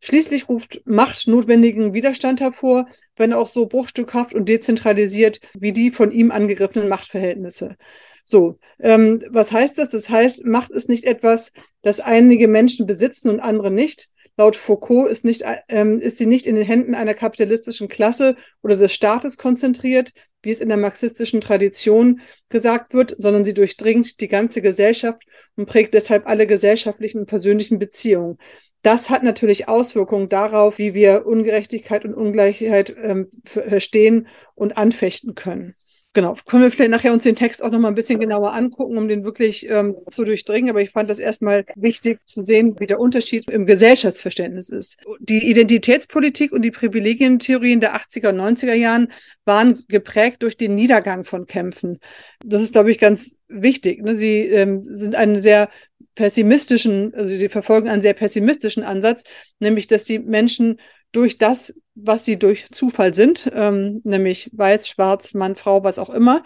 Schließlich 0.00 0.48
ruft 0.48 0.80
Macht 0.86 1.28
notwendigen 1.28 1.92
Widerstand 1.92 2.40
hervor, 2.40 2.88
wenn 3.16 3.34
auch 3.34 3.48
so 3.48 3.66
bruchstückhaft 3.66 4.32
und 4.32 4.48
dezentralisiert 4.48 5.40
wie 5.52 5.72
die 5.72 5.90
von 5.90 6.10
ihm 6.10 6.30
angegriffenen 6.30 6.88
Machtverhältnisse. 6.88 7.76
So, 8.24 8.58
ähm, 8.78 9.22
was 9.28 9.52
heißt 9.52 9.76
das? 9.76 9.90
Das 9.90 10.08
heißt, 10.08 10.46
Macht 10.46 10.70
ist 10.70 10.88
nicht 10.88 11.04
etwas, 11.04 11.52
das 11.82 12.00
einige 12.00 12.48
Menschen 12.48 12.86
besitzen 12.86 13.28
und 13.28 13.40
andere 13.40 13.70
nicht. 13.70 14.08
Laut 14.40 14.56
Foucault 14.56 15.10
ist, 15.10 15.22
nicht, 15.22 15.44
ähm, 15.68 16.00
ist 16.00 16.16
sie 16.16 16.24
nicht 16.24 16.46
in 16.46 16.54
den 16.54 16.64
Händen 16.64 16.94
einer 16.94 17.12
kapitalistischen 17.12 17.88
Klasse 17.88 18.36
oder 18.62 18.74
des 18.74 18.90
Staates 18.90 19.36
konzentriert, 19.36 20.14
wie 20.40 20.50
es 20.50 20.60
in 20.60 20.70
der 20.70 20.78
marxistischen 20.78 21.42
Tradition 21.42 22.22
gesagt 22.48 22.94
wird, 22.94 23.14
sondern 23.18 23.44
sie 23.44 23.52
durchdringt 23.52 24.18
die 24.18 24.28
ganze 24.28 24.62
Gesellschaft 24.62 25.24
und 25.56 25.66
prägt 25.66 25.92
deshalb 25.92 26.26
alle 26.26 26.46
gesellschaftlichen 26.46 27.18
und 27.18 27.26
persönlichen 27.26 27.78
Beziehungen. 27.78 28.38
Das 28.80 29.10
hat 29.10 29.24
natürlich 29.24 29.68
Auswirkungen 29.68 30.30
darauf, 30.30 30.78
wie 30.78 30.94
wir 30.94 31.26
Ungerechtigkeit 31.26 32.06
und 32.06 32.14
Ungleichheit 32.14 32.96
ähm, 32.96 33.28
verstehen 33.44 34.26
und 34.54 34.78
anfechten 34.78 35.34
können. 35.34 35.74
Genau, 36.12 36.34
können 36.46 36.64
wir 36.64 36.72
vielleicht 36.72 36.90
nachher 36.90 37.12
uns 37.12 37.22
den 37.22 37.36
Text 37.36 37.62
auch 37.62 37.70
noch 37.70 37.78
mal 37.78 37.86
ein 37.86 37.94
bisschen 37.94 38.18
genauer 38.18 38.52
angucken, 38.52 38.98
um 38.98 39.06
den 39.06 39.22
wirklich 39.22 39.68
ähm, 39.70 39.94
zu 40.10 40.24
durchdringen. 40.24 40.68
Aber 40.68 40.82
ich 40.82 40.90
fand 40.90 41.08
das 41.08 41.20
erstmal 41.20 41.64
wichtig 41.76 42.18
zu 42.26 42.44
sehen, 42.44 42.74
wie 42.80 42.88
der 42.88 42.98
Unterschied 42.98 43.48
im 43.48 43.64
Gesellschaftsverständnis 43.64 44.70
ist. 44.70 44.98
Die 45.20 45.48
Identitätspolitik 45.48 46.50
und 46.50 46.62
die 46.62 46.72
Privilegientheorien 46.72 47.78
der 47.78 47.94
80er 47.94 48.30
und 48.30 48.40
90er 48.40 48.74
Jahren 48.74 49.12
waren 49.44 49.84
geprägt 49.86 50.42
durch 50.42 50.56
den 50.56 50.74
Niedergang 50.74 51.24
von 51.24 51.46
Kämpfen. 51.46 52.00
Das 52.44 52.60
ist, 52.60 52.72
glaube 52.72 52.90
ich, 52.90 52.98
ganz 52.98 53.40
wichtig. 53.46 54.02
Ne? 54.02 54.16
Sie 54.16 54.40
ähm, 54.48 54.82
sind 54.92 55.14
einen 55.14 55.40
sehr 55.40 55.68
pessimistischen, 56.16 57.14
also 57.14 57.32
sie 57.32 57.48
verfolgen 57.48 57.88
einen 57.88 58.02
sehr 58.02 58.14
pessimistischen 58.14 58.82
Ansatz, 58.82 59.22
nämlich 59.60 59.86
dass 59.86 60.04
die 60.04 60.18
Menschen 60.18 60.80
durch 61.12 61.38
das, 61.38 61.74
was 61.94 62.24
sie 62.24 62.38
durch 62.38 62.70
Zufall 62.70 63.14
sind, 63.14 63.50
ähm, 63.54 64.00
nämlich 64.04 64.50
weiß, 64.52 64.88
schwarz, 64.88 65.34
Mann, 65.34 65.56
Frau, 65.56 65.84
was 65.84 65.98
auch 65.98 66.10
immer, 66.10 66.42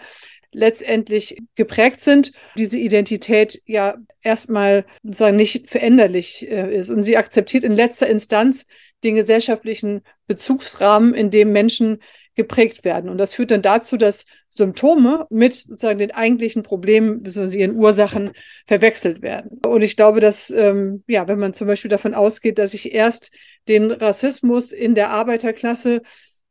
letztendlich 0.51 1.37
geprägt 1.55 2.01
sind, 2.01 2.31
diese 2.57 2.77
Identität 2.77 3.61
ja 3.65 3.97
erstmal 4.21 4.85
sozusagen 5.03 5.35
nicht 5.35 5.69
veränderlich 5.69 6.49
äh, 6.49 6.73
ist. 6.75 6.89
Und 6.89 7.03
sie 7.03 7.17
akzeptiert 7.17 7.63
in 7.65 7.75
letzter 7.75 8.07
Instanz 8.07 8.65
den 9.03 9.15
gesellschaftlichen 9.15 10.01
Bezugsrahmen, 10.27 11.13
in 11.13 11.29
dem 11.29 11.51
Menschen 11.51 11.99
geprägt 12.35 12.83
werden. 12.83 13.09
Und 13.09 13.17
das 13.17 13.33
führt 13.33 13.51
dann 13.51 13.61
dazu, 13.61 13.97
dass 13.97 14.25
Symptome 14.49 15.25
mit 15.29 15.53
sozusagen 15.53 15.99
den 15.99 16.11
eigentlichen 16.11 16.63
Problemen 16.63 17.23
bzw. 17.23 17.57
ihren 17.57 17.75
Ursachen 17.75 18.31
verwechselt 18.67 19.21
werden. 19.21 19.59
Und 19.65 19.81
ich 19.81 19.95
glaube, 19.95 20.19
dass, 20.19 20.49
ähm, 20.51 21.03
ja, 21.07 21.27
wenn 21.27 21.39
man 21.39 21.53
zum 21.53 21.67
Beispiel 21.67 21.89
davon 21.89 22.13
ausgeht, 22.13 22.59
dass 22.59 22.73
ich 22.73 22.93
erst 22.93 23.31
den 23.67 23.91
Rassismus 23.91 24.71
in 24.71 24.95
der 24.95 25.09
Arbeiterklasse 25.09 26.01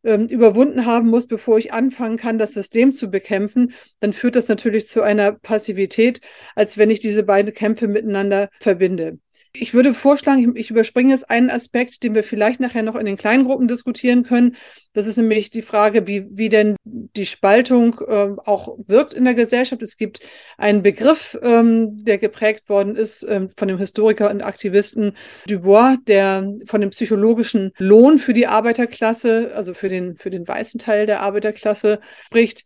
ähm, 0.05 0.26
überwunden 0.26 0.87
haben 0.87 1.09
muss, 1.09 1.26
bevor 1.26 1.59
ich 1.59 1.73
anfangen 1.73 2.17
kann, 2.17 2.38
das 2.38 2.53
System 2.53 2.93
zu 2.93 3.11
bekämpfen, 3.11 3.73
dann 4.00 4.12
führt 4.12 4.37
das 4.37 4.49
natürlich 4.49 4.87
zu 4.87 5.03
einer 5.03 5.33
Passivität, 5.33 6.21
als 6.55 6.76
wenn 6.79 6.91
ich 6.91 7.00
diese 7.00 7.23
beiden 7.23 7.55
Kämpfe 7.55 7.88
miteinander 7.88 8.50
verbinde. 8.61 9.19
Ich 9.56 9.73
würde 9.73 9.94
vorschlagen, 9.94 10.56
ich 10.56 10.70
überspringe 10.70 11.12
jetzt 11.12 11.30
einen 11.30 11.49
Aspekt, 11.49 12.02
den 12.02 12.16
wir 12.16 12.25
vielleicht 12.25 12.58
nachher 12.58 12.82
noch 12.82 12.96
in 12.96 13.06
den 13.06 13.16
kleinen 13.16 13.44
Gruppen 13.44 13.68
diskutieren 13.68 14.25
können. 14.25 14.56
Das 14.94 15.06
ist 15.06 15.16
nämlich 15.16 15.52
die 15.52 15.62
Frage, 15.62 16.08
wie, 16.08 16.26
wie 16.28 16.49
denn 16.49 16.75
die 16.84 17.25
Spaltung 17.25 17.94
äh, 18.00 18.30
auch 18.44 18.76
wirkt 18.88 19.14
in 19.14 19.25
der 19.25 19.34
Gesellschaft. 19.34 19.80
Es 19.82 19.96
gibt 19.96 20.20
einen 20.58 20.82
Begriff, 20.82 21.38
ähm, 21.40 21.96
der 21.99 22.18
geprägt 22.18 22.68
worden 22.68 22.96
ist 22.96 23.25
ähm, 23.28 23.49
von 23.56 23.68
dem 23.68 23.78
Historiker 23.78 24.28
und 24.28 24.42
Aktivisten 24.42 25.16
Dubois, 25.46 25.99
der 26.08 26.52
von 26.66 26.80
dem 26.80 26.90
psychologischen 26.90 27.70
Lohn 27.78 28.18
für 28.18 28.32
die 28.32 28.49
Arbeiterklasse, 28.49 29.52
also 29.54 29.73
für 29.73 29.88
den, 29.88 30.16
für 30.16 30.30
den 30.30 30.49
weißen 30.49 30.80
Teil 30.80 31.06
der 31.06 31.20
Arbeiterklasse 31.20 32.00
spricht 32.26 32.64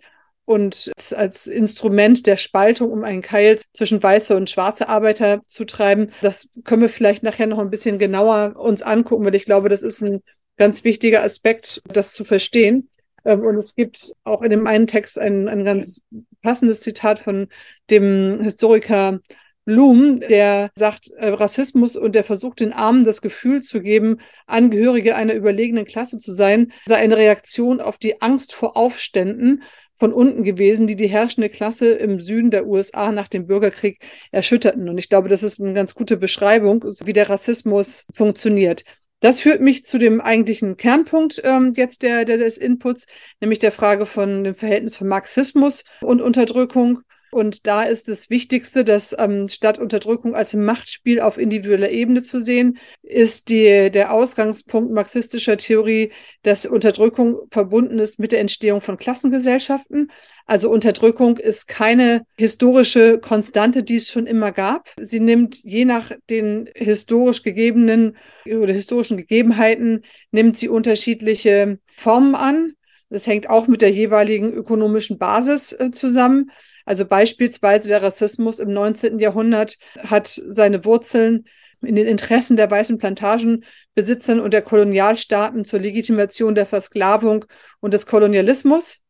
und 0.49 0.93
als 1.14 1.47
Instrument 1.47 2.26
der 2.26 2.38
Spaltung, 2.38 2.90
um 2.90 3.05
einen 3.05 3.21
Keil 3.21 3.59
zwischen 3.75 4.02
weiße 4.02 4.35
und 4.35 4.49
schwarze 4.49 4.88
Arbeiter 4.88 5.43
zu 5.47 5.67
treiben. 5.67 6.11
Das 6.23 6.49
können 6.64 6.81
wir 6.81 6.88
vielleicht 6.88 7.23
nachher 7.23 7.47
noch 7.47 7.59
ein 7.59 7.69
bisschen 7.69 7.99
genauer 7.99 8.57
uns 8.57 8.81
angucken, 8.81 9.26
weil 9.26 9.35
ich 9.35 9.45
glaube, 9.45 9.69
das 9.69 9.83
ist 9.83 10.00
ein 10.00 10.23
ganz 10.57 10.85
wichtiger 10.85 11.23
Aspekt, 11.23 11.83
das 11.88 12.14
zu 12.14 12.25
verstehen. 12.25 12.88
Ähm, 13.26 13.43
und 13.43 13.57
es 13.57 13.75
gibt 13.75 14.12
auch 14.25 14.40
in 14.40 14.49
dem 14.49 14.67
einen 14.67 14.87
Text 14.87 15.19
ein, 15.19 15.49
ein 15.49 15.67
ganz 15.67 16.00
passendes 16.40 16.81
Zitat 16.81 17.19
von 17.19 17.49
dem 17.90 18.40
Historiker 18.43 19.21
Blum, 19.67 20.21
der 20.21 20.71
sagt, 20.76 21.11
äh, 21.19 21.28
Rassismus 21.28 21.95
und 21.95 22.14
der 22.14 22.25
versucht 22.25 22.61
den 22.61 22.73
Armen 22.73 23.05
das 23.05 23.21
Gefühl 23.21 23.61
zu 23.61 23.83
geben, 23.83 24.23
Angehörige 24.47 25.14
einer 25.14 25.35
überlegenen 25.35 25.85
Klasse 25.85 26.17
zu 26.17 26.33
sein, 26.33 26.73
sei 26.87 26.97
eine 26.97 27.19
Reaktion 27.19 27.83
auf 27.83 27.99
die 27.99 28.23
Angst 28.23 28.55
vor 28.55 28.78
Aufständen 28.78 29.62
von 29.99 30.12
unten 30.12 30.45
gewesen, 30.45 30.87
die 30.87 30.97
die 30.97 31.09
herrschende 31.09 31.49
Klasse 31.49 31.93
im 31.93 32.21
Süden 32.21 32.50
der 32.50 32.67
USA 32.67 33.12
nach 33.12 33.28
dem 33.28 33.47
Bürgerkrieg 33.47 34.00
erschütterten. 34.31 34.88
Und 34.88 34.99
ich 34.99 35.09
glaube, 35.09 35.28
das 35.28 35.43
ist 35.43 35.61
eine 35.61 35.73
ganz 35.73 35.95
gute 35.95 36.17
Beschreibung, 36.17 36.85
wie 37.05 37.12
der 37.12 37.28
Rassismus 37.28 38.07
funktioniert. 38.12 38.85
Das 39.21 39.40
führt 39.40 39.61
mich 39.61 39.85
zu 39.85 39.99
dem 39.99 40.21
eigentlichen 40.21 40.76
Kernpunkt 40.76 41.40
ähm, 41.43 41.75
jetzt 41.76 42.02
der, 42.02 42.25
der, 42.25 42.38
des 42.38 42.57
Inputs, 42.57 43.07
nämlich 43.40 43.59
der 43.59 43.73
Frage 43.73 44.07
von 44.07 44.45
dem 44.45 44.55
Verhältnis 44.55 44.97
von 44.97 45.09
Marxismus 45.09 45.85
und 46.00 46.23
Unterdrückung. 46.23 47.00
Und 47.31 47.67
da 47.67 47.83
ist 47.83 48.09
das 48.09 48.31
Wichtigste, 48.31 48.85
dass 48.85 49.15
ähm, 49.19 49.49
statt 49.49 49.79
Unterdrückung 49.79 50.35
als 50.35 50.55
Machtspiel 50.55 51.21
auf 51.21 51.39
individueller 51.39 51.91
Ebene 51.91 52.23
zu 52.23 52.41
sehen, 52.41 52.79
ist 53.03 53.51
die, 53.51 53.91
der 53.91 54.13
Ausgangspunkt 54.13 54.93
marxistischer 54.93 55.57
Theorie, 55.57 56.13
dass 56.43 56.67
Unterdrückung 56.67 57.39
verbunden 57.51 57.99
ist 57.99 58.19
mit 58.19 58.33
der 58.33 58.41
Entstehung 58.41 58.81
von 58.81 58.97
Klassengesellschaften. 58.97 60.11
Also 60.47 60.71
Unterdrückung 60.71 61.37
ist 61.37 61.69
keine 61.69 62.25
historische 62.39 63.19
Konstante, 63.19 63.83
die 63.83 63.97
es 63.97 64.09
schon 64.09 64.27
immer 64.27 64.53
gab. 64.53 64.89
Sie 65.01 65.21
nimmt 65.21 65.63
je 65.63 65.85
nach 65.85 66.13
den 66.31 66.71
historisch 66.75 67.43
gegebenen 67.43 68.17
oder 68.47 68.73
historischen 68.73 69.19
Gegebenheiten, 69.19 70.05
nimmt 70.31 70.59
sie 70.59 70.69
unterschiedliche 70.69 71.79
Formen 71.97 72.35
an. 72.35 72.73
Das 73.11 73.27
hängt 73.27 73.49
auch 73.49 73.67
mit 73.69 73.81
der 73.81 73.91
jeweiligen 73.91 74.53
ökonomischen 74.53 75.19
Basis 75.19 75.73
äh, 75.73 75.91
zusammen. 75.91 76.51
Also 76.88 77.04
beispielsweise 77.04 77.87
der 77.87 78.02
Rassismus 78.02 78.59
im 78.61 78.73
19. 78.73 79.18
Jahrhundert 79.18 79.76
hat 79.99 80.26
seine 80.26 80.87
Wurzeln 80.87 81.45
in 81.83 81.97
den 81.97 82.07
Interessen 82.07 82.57
der 82.57 82.71
weißen 82.71 82.97
Plantagenbesitzern 82.97 84.40
und 84.40 84.54
der 84.54 84.62
Kolonialstaaten 84.62 85.66
zur 85.66 85.80
Legitimation 85.80 86.54
der 86.54 86.64
Versklavung 86.64 87.45
und 87.80 87.92
des 87.92 88.07
Kolonialismus. 88.07 89.02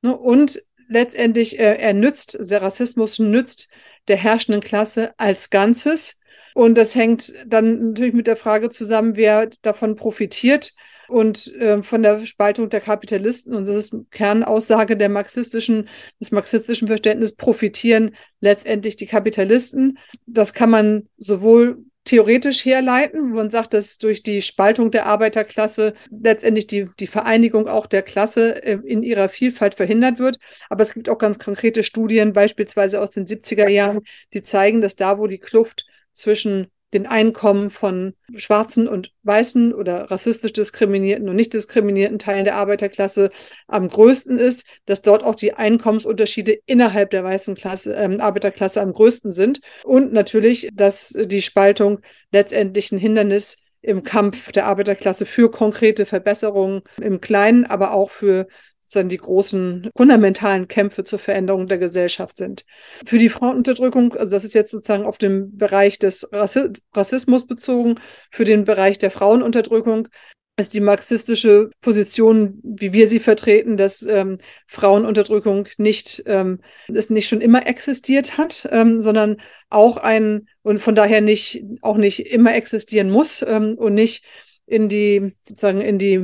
Ne, 0.00 0.16
und 0.16 0.64
letztendlich, 0.88 1.60
äh, 1.60 1.76
er 1.76 1.94
nützt, 1.94 2.50
der 2.50 2.60
Rassismus 2.60 3.20
nützt 3.20 3.70
der 4.08 4.16
herrschenden 4.16 4.60
Klasse 4.60 5.12
als 5.16 5.48
Ganzes. 5.50 6.18
Und 6.54 6.76
das 6.76 6.96
hängt 6.96 7.32
dann 7.46 7.90
natürlich 7.90 8.14
mit 8.14 8.26
der 8.26 8.36
Frage 8.36 8.68
zusammen, 8.68 9.14
wer 9.14 9.48
davon 9.62 9.94
profitiert 9.94 10.72
und 11.12 11.54
äh, 11.56 11.82
von 11.82 12.02
der 12.02 12.24
Spaltung 12.26 12.68
der 12.70 12.80
Kapitalisten, 12.80 13.54
und 13.54 13.68
das 13.68 13.76
ist 13.76 13.94
Kernaussage 14.10 14.96
der 14.96 15.08
marxistischen, 15.08 15.88
des 16.20 16.32
marxistischen 16.32 16.88
Verständnisses, 16.88 17.36
profitieren 17.36 18.14
letztendlich 18.40 18.96
die 18.96 19.06
Kapitalisten. 19.06 19.98
Das 20.26 20.54
kann 20.54 20.70
man 20.70 21.08
sowohl 21.18 21.84
theoretisch 22.04 22.64
herleiten, 22.64 23.30
wo 23.30 23.36
man 23.36 23.50
sagt, 23.50 23.74
dass 23.74 23.98
durch 23.98 24.22
die 24.22 24.42
Spaltung 24.42 24.90
der 24.90 25.06
Arbeiterklasse 25.06 25.94
letztendlich 26.10 26.66
die, 26.66 26.88
die 26.98 27.06
Vereinigung 27.06 27.68
auch 27.68 27.86
der 27.86 28.02
Klasse 28.02 28.62
äh, 28.64 28.78
in 28.84 29.02
ihrer 29.02 29.28
Vielfalt 29.28 29.74
verhindert 29.74 30.18
wird. 30.18 30.38
Aber 30.68 30.82
es 30.82 30.94
gibt 30.94 31.08
auch 31.08 31.18
ganz 31.18 31.38
konkrete 31.38 31.84
Studien, 31.84 32.32
beispielsweise 32.32 33.00
aus 33.00 33.12
den 33.12 33.26
70er 33.26 33.68
Jahren, 33.68 34.00
die 34.32 34.42
zeigen, 34.42 34.80
dass 34.80 34.96
da, 34.96 35.18
wo 35.18 35.26
die 35.26 35.38
Kluft 35.38 35.86
zwischen 36.12 36.68
den 36.92 37.06
Einkommen 37.06 37.70
von 37.70 38.14
schwarzen 38.36 38.86
und 38.86 39.12
weißen 39.22 39.72
oder 39.72 40.10
rassistisch 40.10 40.52
diskriminierten 40.52 41.28
und 41.28 41.36
nicht 41.36 41.54
diskriminierten 41.54 42.18
Teilen 42.18 42.44
der 42.44 42.56
Arbeiterklasse 42.56 43.30
am 43.66 43.88
größten 43.88 44.38
ist, 44.38 44.66
dass 44.86 45.02
dort 45.02 45.24
auch 45.24 45.34
die 45.34 45.54
Einkommensunterschiede 45.54 46.58
innerhalb 46.66 47.10
der 47.10 47.24
weißen 47.24 47.54
Klasse, 47.54 47.94
äh, 47.94 48.18
Arbeiterklasse 48.18 48.80
am 48.80 48.92
größten 48.92 49.32
sind. 49.32 49.60
Und 49.84 50.12
natürlich, 50.12 50.68
dass 50.74 51.16
die 51.16 51.42
Spaltung 51.42 52.00
letztendlich 52.30 52.92
ein 52.92 52.98
Hindernis 52.98 53.58
im 53.82 54.04
Kampf 54.04 54.52
der 54.52 54.66
Arbeiterklasse 54.66 55.26
für 55.26 55.50
konkrete 55.50 56.06
Verbesserungen 56.06 56.82
im 57.00 57.20
Kleinen, 57.20 57.66
aber 57.66 57.92
auch 57.92 58.10
für 58.10 58.46
dann 58.92 59.08
die 59.08 59.18
großen 59.18 59.90
fundamentalen 59.96 60.68
Kämpfe 60.68 61.04
zur 61.04 61.18
Veränderung 61.18 61.66
der 61.66 61.78
Gesellschaft 61.78 62.36
sind. 62.36 62.64
Für 63.04 63.18
die 63.18 63.28
Frauenunterdrückung, 63.28 64.14
also 64.14 64.30
das 64.30 64.44
ist 64.44 64.54
jetzt 64.54 64.70
sozusagen 64.70 65.04
auf 65.04 65.18
den 65.18 65.56
Bereich 65.56 65.98
des 65.98 66.28
Rassismus 66.32 67.46
bezogen, 67.46 67.96
für 68.30 68.44
den 68.44 68.64
Bereich 68.64 68.98
der 68.98 69.10
Frauenunterdrückung 69.10 70.08
ist 70.58 70.74
die 70.74 70.80
marxistische 70.80 71.70
Position, 71.80 72.60
wie 72.62 72.92
wir 72.92 73.08
sie 73.08 73.20
vertreten, 73.20 73.76
dass 73.76 74.02
ähm, 74.02 74.38
Frauenunterdrückung 74.66 75.66
nicht, 75.78 76.22
ähm, 76.26 76.60
es 76.92 77.08
nicht 77.08 77.28
schon 77.28 77.40
immer 77.40 77.66
existiert 77.66 78.36
hat, 78.36 78.68
ähm, 78.70 79.00
sondern 79.00 79.38
auch 79.70 79.96
ein 79.96 80.48
und 80.62 80.78
von 80.78 80.94
daher 80.94 81.22
nicht 81.22 81.64
auch 81.80 81.96
nicht 81.96 82.32
immer 82.32 82.54
existieren 82.54 83.10
muss 83.10 83.42
ähm, 83.42 83.74
und 83.78 83.94
nicht 83.94 84.24
in 84.72 84.88
die 84.88 85.34
sozusagen 85.46 85.82
in 85.82 85.98
die 85.98 86.18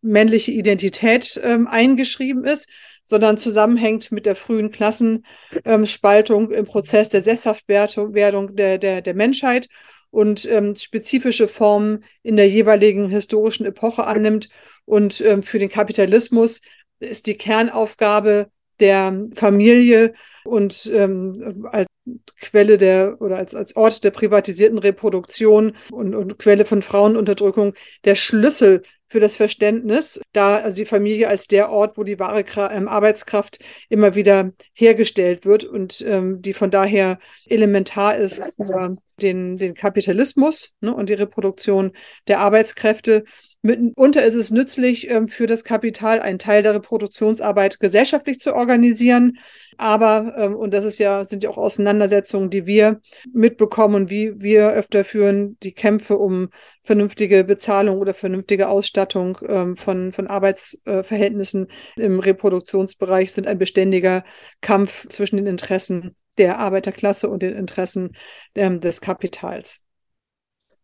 männliche 0.00 0.50
Identität 0.50 1.38
ähm, 1.44 1.68
eingeschrieben 1.68 2.44
ist, 2.44 2.68
sondern 3.04 3.36
zusammenhängt 3.36 4.10
mit 4.12 4.24
der 4.24 4.34
frühen 4.34 4.70
Klassenspaltung 4.70 6.50
im 6.52 6.64
Prozess 6.64 7.10
der 7.10 7.20
Sesshaftwerdung 7.20 8.56
der, 8.56 8.78
der, 8.78 9.02
der 9.02 9.14
Menschheit 9.14 9.68
und 10.10 10.48
ähm, 10.50 10.74
spezifische 10.74 11.48
Formen 11.48 12.04
in 12.22 12.36
der 12.36 12.48
jeweiligen 12.48 13.10
historischen 13.10 13.66
Epoche 13.66 14.06
annimmt. 14.06 14.48
Und 14.86 15.20
ähm, 15.20 15.42
für 15.42 15.58
den 15.58 15.68
Kapitalismus 15.68 16.62
ist 16.98 17.26
die 17.26 17.36
Kernaufgabe 17.36 18.48
der 18.80 19.26
Familie 19.34 20.14
und 20.44 20.90
ähm, 20.94 21.68
als 21.70 21.91
Quelle 22.40 22.78
der 22.78 23.20
oder 23.20 23.36
als, 23.36 23.54
als 23.54 23.76
Ort 23.76 24.02
der 24.02 24.10
privatisierten 24.10 24.78
Reproduktion 24.78 25.76
und, 25.90 26.14
und 26.14 26.38
Quelle 26.38 26.64
von 26.64 26.82
Frauenunterdrückung 26.82 27.74
der 28.04 28.16
Schlüssel 28.16 28.82
für 29.12 29.20
das 29.20 29.36
Verständnis, 29.36 30.22
da 30.32 30.56
also 30.56 30.74
die 30.74 30.86
Familie 30.86 31.28
als 31.28 31.46
der 31.46 31.68
Ort, 31.68 31.98
wo 31.98 32.02
die 32.02 32.18
wahre 32.18 32.44
ähm, 32.70 32.88
Arbeitskraft 32.88 33.58
immer 33.90 34.14
wieder 34.14 34.52
hergestellt 34.72 35.44
wird 35.44 35.64
und 35.64 36.02
ähm, 36.08 36.40
die 36.40 36.54
von 36.54 36.70
daher 36.70 37.18
elementar 37.44 38.16
ist 38.16 38.42
für 38.56 38.96
den, 39.20 39.58
den 39.58 39.74
Kapitalismus 39.74 40.72
ne, 40.80 40.94
und 40.94 41.10
die 41.10 41.14
Reproduktion 41.14 41.92
der 42.26 42.40
Arbeitskräfte. 42.40 43.24
Mitunter 43.60 44.24
ist 44.24 44.34
es 44.34 44.50
nützlich 44.50 45.08
ähm, 45.10 45.28
für 45.28 45.46
das 45.46 45.62
Kapital, 45.62 46.20
einen 46.20 46.38
Teil 46.38 46.62
der 46.62 46.74
Reproduktionsarbeit 46.74 47.78
gesellschaftlich 47.80 48.40
zu 48.40 48.54
organisieren. 48.54 49.38
Aber, 49.76 50.34
ähm, 50.36 50.56
und 50.56 50.74
das 50.74 50.84
ist 50.84 50.98
ja, 50.98 51.24
sind 51.24 51.44
ja 51.44 51.50
auch 51.50 51.58
Auseinandersetzungen, 51.58 52.50
die 52.50 52.66
wir 52.66 53.00
mitbekommen, 53.32 54.10
wie 54.10 54.40
wir 54.40 54.70
öfter 54.72 55.04
führen, 55.04 55.58
die 55.62 55.72
Kämpfe 55.72 56.16
um 56.16 56.48
vernünftige 56.82 57.44
Bezahlung 57.44 57.98
oder 57.98 58.14
vernünftige 58.14 58.68
Ausstattung 58.68 59.38
ähm, 59.46 59.76
von, 59.76 60.12
von 60.12 60.26
Arbeitsverhältnissen 60.26 61.68
im 61.96 62.18
Reproduktionsbereich 62.18 63.32
sind 63.32 63.46
ein 63.46 63.58
beständiger 63.58 64.24
Kampf 64.60 65.08
zwischen 65.08 65.36
den 65.36 65.46
Interessen 65.46 66.16
der 66.38 66.58
Arbeiterklasse 66.58 67.28
und 67.28 67.42
den 67.42 67.54
Interessen 67.54 68.16
ähm, 68.54 68.80
des 68.80 69.00
Kapitals. 69.00 69.84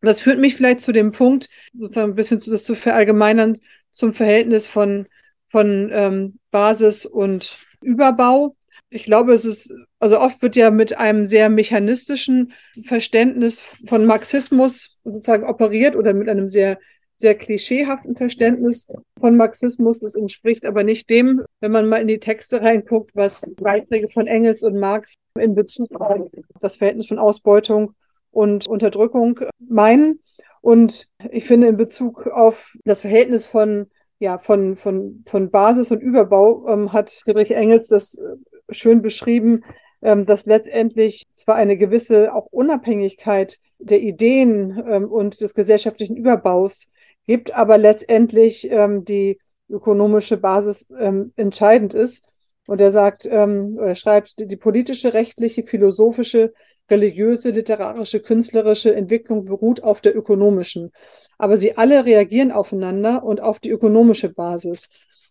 Das 0.00 0.20
führt 0.20 0.38
mich 0.38 0.54
vielleicht 0.54 0.80
zu 0.80 0.92
dem 0.92 1.10
Punkt, 1.10 1.48
sozusagen 1.76 2.12
ein 2.12 2.16
bisschen 2.16 2.40
zu, 2.40 2.50
das 2.50 2.62
zu 2.62 2.76
verallgemeinern, 2.76 3.58
zum 3.90 4.12
Verhältnis 4.12 4.66
von, 4.66 5.08
von 5.48 5.90
ähm, 5.92 6.38
Basis 6.50 7.04
und 7.04 7.58
Überbau 7.82 8.56
ich 8.90 9.04
glaube, 9.04 9.32
es 9.32 9.44
ist, 9.44 9.74
also 9.98 10.18
oft 10.20 10.40
wird 10.42 10.56
ja 10.56 10.70
mit 10.70 10.96
einem 10.96 11.26
sehr 11.26 11.50
mechanistischen 11.50 12.52
Verständnis 12.84 13.60
von 13.60 14.06
Marxismus 14.06 14.98
sozusagen 15.04 15.44
operiert 15.44 15.94
oder 15.96 16.14
mit 16.14 16.28
einem 16.28 16.48
sehr, 16.48 16.78
sehr 17.18 17.34
klischeehaften 17.34 18.16
Verständnis 18.16 18.86
von 19.18 19.36
Marxismus. 19.36 19.98
Das 20.00 20.14
entspricht 20.14 20.64
aber 20.64 20.84
nicht 20.84 21.10
dem, 21.10 21.42
wenn 21.60 21.72
man 21.72 21.88
mal 21.88 22.00
in 22.00 22.08
die 22.08 22.20
Texte 22.20 22.62
reinguckt, 22.62 23.14
was 23.14 23.42
Beiträge 23.56 24.08
von 24.08 24.26
Engels 24.26 24.62
und 24.62 24.78
Marx 24.78 25.14
in 25.38 25.54
Bezug 25.54 25.92
auf 26.00 26.30
das 26.60 26.76
Verhältnis 26.76 27.06
von 27.06 27.18
Ausbeutung 27.18 27.94
und 28.30 28.66
Unterdrückung 28.68 29.40
meinen. 29.58 30.20
Und 30.60 31.08
ich 31.30 31.44
finde 31.44 31.68
in 31.68 31.76
Bezug 31.76 32.26
auf 32.26 32.74
das 32.84 33.02
Verhältnis 33.02 33.46
von 33.46 33.86
ja, 34.20 34.38
von, 34.38 34.74
von, 34.74 35.22
von 35.28 35.50
Basis 35.50 35.92
und 35.92 36.02
Überbau 36.02 36.66
ähm, 36.68 36.92
hat 36.92 37.08
Friedrich 37.08 37.52
Engels 37.52 37.86
das 37.86 38.20
schön 38.70 39.02
beschrieben, 39.02 39.64
ähm, 40.02 40.26
dass 40.26 40.46
letztendlich 40.46 41.26
zwar 41.32 41.56
eine 41.56 41.76
gewisse 41.76 42.34
auch 42.34 42.46
Unabhängigkeit 42.46 43.58
der 43.78 44.00
Ideen 44.00 44.82
ähm, 44.88 45.10
und 45.10 45.40
des 45.40 45.54
gesellschaftlichen 45.54 46.16
Überbaus 46.16 46.88
gibt, 47.26 47.54
aber 47.54 47.78
letztendlich 47.78 48.70
ähm, 48.70 49.04
die 49.04 49.38
ökonomische 49.68 50.38
Basis 50.38 50.88
entscheidend 51.36 51.92
ist. 51.92 52.26
Und 52.66 52.80
er 52.80 52.90
sagt, 52.90 53.28
ähm, 53.30 53.78
er 53.78 53.94
schreibt, 53.94 54.50
die 54.50 54.56
politische, 54.56 55.12
rechtliche, 55.12 55.62
philosophische, 55.62 56.54
religiöse, 56.90 57.50
literarische, 57.50 58.20
künstlerische 58.20 58.94
Entwicklung 58.94 59.44
beruht 59.44 59.82
auf 59.82 60.00
der 60.00 60.16
ökonomischen. 60.16 60.92
Aber 61.36 61.56
sie 61.56 61.76
alle 61.76 62.04
reagieren 62.04 62.52
aufeinander 62.52 63.22
und 63.24 63.40
auf 63.40 63.58
die 63.58 63.70
ökonomische 63.70 64.32
Basis. 64.32 64.88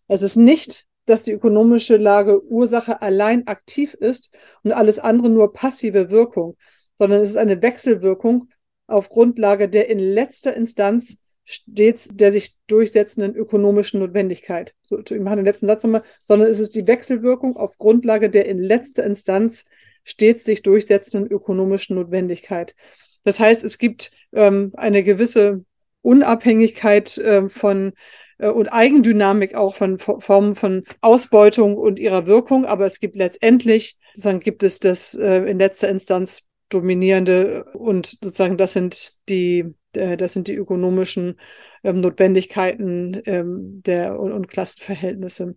Es 0.08 0.22
ist 0.22 0.36
nicht 0.36 0.87
dass 1.08 1.24
die 1.24 1.32
ökonomische 1.32 1.98
Lage 1.98 2.46
Ursache 2.46 3.02
allein 3.02 3.48
aktiv 3.48 3.96
ist 3.96 4.36
und 4.64 4.74
alles 4.74 5.00
andere 5.00 5.30
nur 5.30 5.54
passive 5.54 6.12
Wirkung, 6.12 6.58
sondern 7.00 7.22
es 7.22 7.32
ist 7.32 7.38
eine 7.38 7.62
Wechselwirkung 7.62 8.50
auf 8.86 9.10
Grundlage 9.10 9.68
der 9.68 9.90
in 9.90 10.00
letzter 10.00 10.56
Instanz 10.56 11.18
stets 11.50 12.10
der 12.12 12.34
sich 12.34 12.58
durchsetzenden 12.68 13.34
ökonomischen 13.34 14.02
Notwendigkeit. 14.02 14.76
So, 14.82 15.00
ich 15.00 15.20
mache 15.20 15.38
den 15.38 15.46
letzten 15.46 15.68
Satz 15.68 15.84
nochmal, 15.84 16.04
sondern 16.24 16.50
es 16.50 16.60
ist 16.60 16.76
die 16.76 16.86
Wechselwirkung 16.86 17.56
auf 17.56 17.78
Grundlage 17.78 18.30
der 18.30 18.46
in 18.48 18.60
letzter 18.60 19.06
Instanz 19.06 19.66
stets 20.04 20.44
sich 20.44 20.62
durchsetzenden 20.62 21.32
ökonomischen 21.32 21.96
Notwendigkeit. 21.96 22.76
Das 23.24 23.40
heißt, 23.40 23.64
es 23.64 23.78
gibt 23.78 24.12
ähm, 24.34 24.72
eine 24.76 25.04
gewisse 25.04 25.64
Unabhängigkeit 26.02 27.18
äh, 27.18 27.50
von 27.50 27.94
äh, 28.38 28.50
und 28.50 28.70
Eigendynamik 28.70 29.56
auch 29.56 29.76
von 29.76 29.98
Formen 29.98 30.56
von 30.56 30.84
Ausbeutung 31.02 31.76
und 31.76 32.00
ihrer 32.00 32.28
Wirkung. 32.28 32.66
Aber 32.66 32.86
es 32.86 33.00
gibt 33.00 33.16
letztendlich, 33.16 33.98
sozusagen 34.14 34.40
gibt 34.40 34.64
es 34.64 34.80
das 34.80 35.16
äh, 35.16 35.50
in 35.50 35.60
letzter 35.60 35.90
Instanz 35.90 36.48
dominierende 36.70 37.66
und 37.74 38.06
sozusagen 38.06 38.58
das 38.58 38.74
sind 38.74 39.14
die, 39.30 39.74
äh, 39.94 40.18
das 40.18 40.34
sind 40.34 40.48
die 40.48 40.56
ökonomischen 40.56 41.40
ähm, 41.84 42.02
Notwendigkeiten 42.02 43.22
ähm, 43.26 43.82
der 43.86 44.20
und, 44.20 44.48
Klassenverhältnisse. 44.48 45.56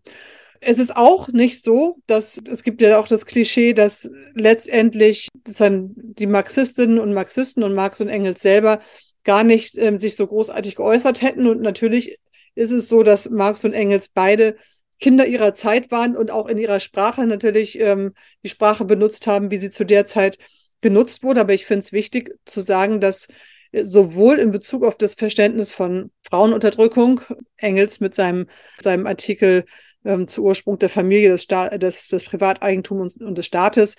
Es 0.61 0.79
ist 0.79 0.95
auch 0.95 1.29
nicht 1.29 1.62
so, 1.62 1.97
dass 2.07 2.38
es 2.49 2.62
gibt 2.62 2.83
ja 2.83 2.99
auch 2.99 3.09
das 3.09 3.25
Klischee, 3.25 3.73
dass 3.73 4.11
letztendlich 4.35 5.29
die 5.47 6.27
Marxistinnen 6.27 6.99
und 6.99 7.14
Marxisten 7.14 7.62
und 7.62 7.75
Marx 7.75 8.01
und 8.03 8.09
Engels 8.09 8.43
selber 8.43 8.81
gar 9.25 9.43
nicht 9.43 9.79
ähm, 9.79 9.99
sich 9.99 10.16
so 10.16 10.27
großartig 10.27 10.77
geäußert 10.77 11.23
hätten. 11.23 11.47
Und 11.47 11.62
natürlich 11.62 12.19
ist 12.54 12.70
es 12.70 12.88
so, 12.88 13.02
dass 13.02 13.30
Marx 13.30 13.64
und 13.64 13.72
Engels 13.72 14.08
beide 14.08 14.56
Kinder 14.98 15.26
ihrer 15.26 15.54
Zeit 15.54 15.90
waren 15.90 16.16
und 16.16 16.30
auch 16.30 16.46
in 16.46 16.58
ihrer 16.58 16.80
Sprache 16.80 17.26
natürlich 17.26 17.80
ähm, 17.80 18.12
die 18.44 18.48
Sprache 18.50 18.84
benutzt 18.84 19.26
haben, 19.26 19.50
wie 19.50 19.56
sie 19.56 19.70
zu 19.70 19.84
der 19.84 20.04
Zeit 20.06 20.38
genutzt 20.82 21.22
wurde. 21.22 21.40
Aber 21.40 21.54
ich 21.54 21.66
finde 21.66 21.80
es 21.80 21.92
wichtig 21.92 22.34
zu 22.44 22.60
sagen, 22.60 23.00
dass 23.00 23.28
sowohl 23.72 24.38
in 24.38 24.50
Bezug 24.50 24.84
auf 24.84 24.96
das 24.96 25.14
Verständnis 25.14 25.70
von 25.70 26.10
Frauenunterdrückung, 26.28 27.20
Engels 27.56 28.00
mit 28.00 28.14
seinem, 28.14 28.46
seinem 28.80 29.06
Artikel 29.06 29.64
ähm, 30.04 30.26
zu 30.28 30.42
Ursprung 30.42 30.78
der 30.78 30.88
Familie, 30.88 31.30
des, 31.30 31.42
Sta 31.42 31.68
des, 31.78 32.08
des 32.08 32.24
Privateigentums 32.24 33.16
und, 33.16 33.26
und 33.26 33.38
des 33.38 33.46
Staates, 33.46 33.96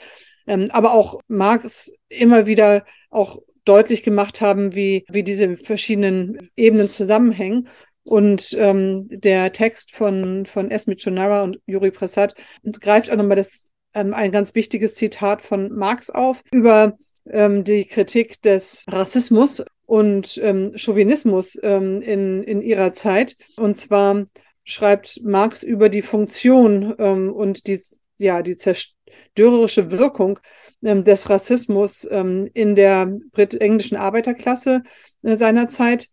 ähm, 0.47 0.67
aber 0.71 0.93
auch 0.93 1.21
Marx 1.27 1.93
immer 2.09 2.45
wieder 2.47 2.85
auch 3.09 3.39
deutlich 3.63 4.03
gemacht 4.03 4.41
haben, 4.41 4.73
wie, 4.73 5.05
wie 5.09 5.23
diese 5.23 5.55
verschiedenen 5.55 6.49
Ebenen 6.55 6.89
zusammenhängen. 6.89 7.69
Und 8.03 8.55
ähm, 8.57 9.07
der 9.09 9.51
Text 9.51 9.95
von, 9.95 10.45
von 10.45 10.71
Esme 10.71 10.95
Chonara 10.95 11.43
und 11.43 11.59
Juri 11.65 11.91
Prasad 11.91 12.33
greift 12.79 13.11
auch 13.11 13.15
nochmal 13.15 13.37
das, 13.37 13.65
ähm, 13.93 14.13
ein 14.13 14.31
ganz 14.31 14.55
wichtiges 14.55 14.95
Zitat 14.95 15.41
von 15.41 15.71
Marx 15.71 16.09
auf 16.09 16.41
über 16.51 16.97
ähm, 17.29 17.63
die 17.63 17.85
Kritik 17.85 18.41
des 18.41 18.85
Rassismus 18.89 19.63
und 19.85 20.39
ähm, 20.41 20.71
Chauvinismus 20.75 21.59
ähm, 21.61 22.01
in, 22.01 22.43
in 22.43 22.61
ihrer 22.61 22.93
Zeit. 22.93 23.35
Und 23.57 23.77
zwar 23.77 24.25
schreibt 24.63 25.21
Marx 25.23 25.63
über 25.63 25.89
die 25.89 26.01
Funktion 26.01 26.95
ähm, 26.97 27.31
und 27.31 27.67
die, 27.67 27.81
ja, 28.17 28.41
die 28.41 28.57
zerstörerische 28.57 29.91
Wirkung 29.91 30.39
ähm, 30.83 31.03
des 31.03 31.29
Rassismus 31.29 32.07
ähm, 32.09 32.49
in 32.53 32.75
der 32.75 33.13
brit-englischen 33.31 33.97
Arbeiterklasse 33.97 34.83
äh, 35.23 35.35
seiner 35.35 35.67
Zeit 35.67 36.07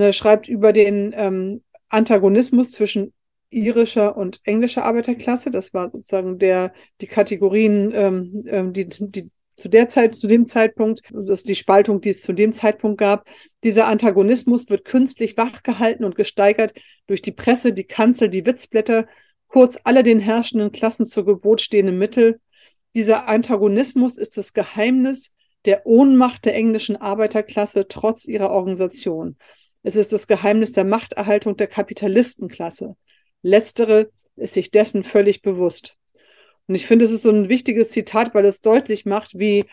ne, 0.00 0.12
schreibt 0.12 0.48
über 0.48 0.72
den 0.72 1.12
ähm, 1.14 1.62
Antagonismus 1.88 2.72
zwischen 2.72 3.12
irischer 3.50 4.16
und 4.16 4.40
englischer 4.44 4.84
Arbeiterklasse. 4.84 5.50
Das 5.50 5.74
war 5.74 5.90
sozusagen 5.90 6.38
der, 6.38 6.72
die 7.00 7.06
Kategorien, 7.06 7.92
ähm, 7.94 8.44
ähm, 8.48 8.72
die, 8.72 8.88
die 8.88 9.30
zu 9.56 9.68
der 9.68 9.88
Zeit, 9.88 10.14
zu 10.14 10.26
dem 10.26 10.46
Zeitpunkt, 10.46 11.02
das 11.12 11.40
ist 11.40 11.48
die 11.48 11.54
Spaltung, 11.54 12.00
die 12.00 12.08
es 12.10 12.22
zu 12.22 12.32
dem 12.32 12.54
Zeitpunkt 12.54 12.98
gab. 12.98 13.28
Dieser 13.62 13.88
Antagonismus 13.88 14.70
wird 14.70 14.86
künstlich 14.86 15.36
wachgehalten 15.36 16.06
und 16.06 16.14
gesteigert 16.14 16.72
durch 17.06 17.20
die 17.20 17.32
Presse, 17.32 17.74
die 17.74 17.84
Kanzel, 17.84 18.30
die 18.30 18.46
Witzblätter, 18.46 19.06
kurz 19.48 19.78
alle 19.84 20.02
den 20.02 20.18
herrschenden 20.18 20.72
Klassen 20.72 21.04
zur 21.04 21.26
Gebot 21.26 21.60
stehenden 21.60 21.98
Mittel. 21.98 22.40
Dieser 22.94 23.28
Antagonismus 23.28 24.16
ist 24.16 24.38
das 24.38 24.54
Geheimnis 24.54 25.32
der 25.66 25.84
Ohnmacht 25.84 26.46
der 26.46 26.54
englischen 26.54 26.96
Arbeiterklasse 26.96 27.86
trotz 27.86 28.24
ihrer 28.24 28.50
Organisation. 28.50 29.36
Es 29.82 29.96
ist 29.96 30.12
das 30.12 30.26
Geheimnis 30.26 30.72
der 30.72 30.84
Machterhaltung 30.84 31.56
der 31.56 31.66
Kapitalistenklasse. 31.66 32.96
Letztere 33.42 34.10
ist 34.36 34.54
sich 34.54 34.70
dessen 34.70 35.04
völlig 35.04 35.42
bewusst. 35.42 35.96
Und 36.66 36.74
ich 36.74 36.86
finde, 36.86 37.04
es 37.04 37.12
ist 37.12 37.22
so 37.22 37.30
ein 37.30 37.48
wichtiges 37.48 37.90
Zitat, 37.90 38.34
weil 38.34 38.44
es 38.44 38.60
deutlich 38.60 39.06
macht, 39.06 39.38
wie, 39.38 39.64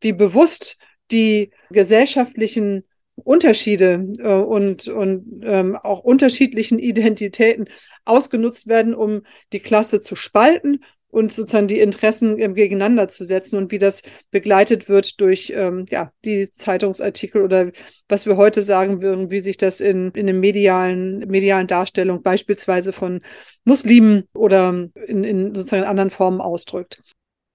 wie 0.00 0.12
bewusst 0.12 0.78
die 1.10 1.50
gesellschaftlichen 1.70 2.84
Unterschiede 3.14 4.12
äh, 4.18 4.32
und, 4.32 4.88
und 4.88 5.42
ähm, 5.44 5.76
auch 5.76 6.00
unterschiedlichen 6.00 6.78
Identitäten 6.78 7.68
ausgenutzt 8.04 8.66
werden, 8.66 8.94
um 8.94 9.22
die 9.52 9.60
Klasse 9.60 10.00
zu 10.00 10.16
spalten 10.16 10.80
und 11.10 11.32
sozusagen 11.32 11.66
die 11.66 11.80
Interessen 11.80 12.38
ähm, 12.38 12.54
gegeneinander 12.54 13.08
zu 13.08 13.24
setzen 13.24 13.56
und 13.56 13.72
wie 13.72 13.78
das 13.78 14.02
begleitet 14.30 14.88
wird 14.88 15.20
durch 15.20 15.52
ähm, 15.54 15.86
ja, 15.90 16.12
die 16.24 16.50
Zeitungsartikel 16.50 17.42
oder 17.42 17.72
was 18.08 18.26
wir 18.26 18.36
heute 18.36 18.62
sagen 18.62 19.02
würden, 19.02 19.30
wie 19.30 19.40
sich 19.40 19.56
das 19.56 19.80
in, 19.80 20.10
in 20.12 20.26
den 20.26 20.40
medialen, 20.40 21.20
medialen 21.28 21.66
Darstellung 21.66 22.22
beispielsweise 22.22 22.92
von 22.92 23.20
Muslimen 23.64 24.24
oder 24.32 24.88
in, 25.06 25.24
in 25.24 25.54
sozusagen 25.54 25.84
anderen 25.84 26.10
Formen 26.10 26.40
ausdrückt. 26.40 27.02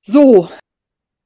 So, 0.02 0.50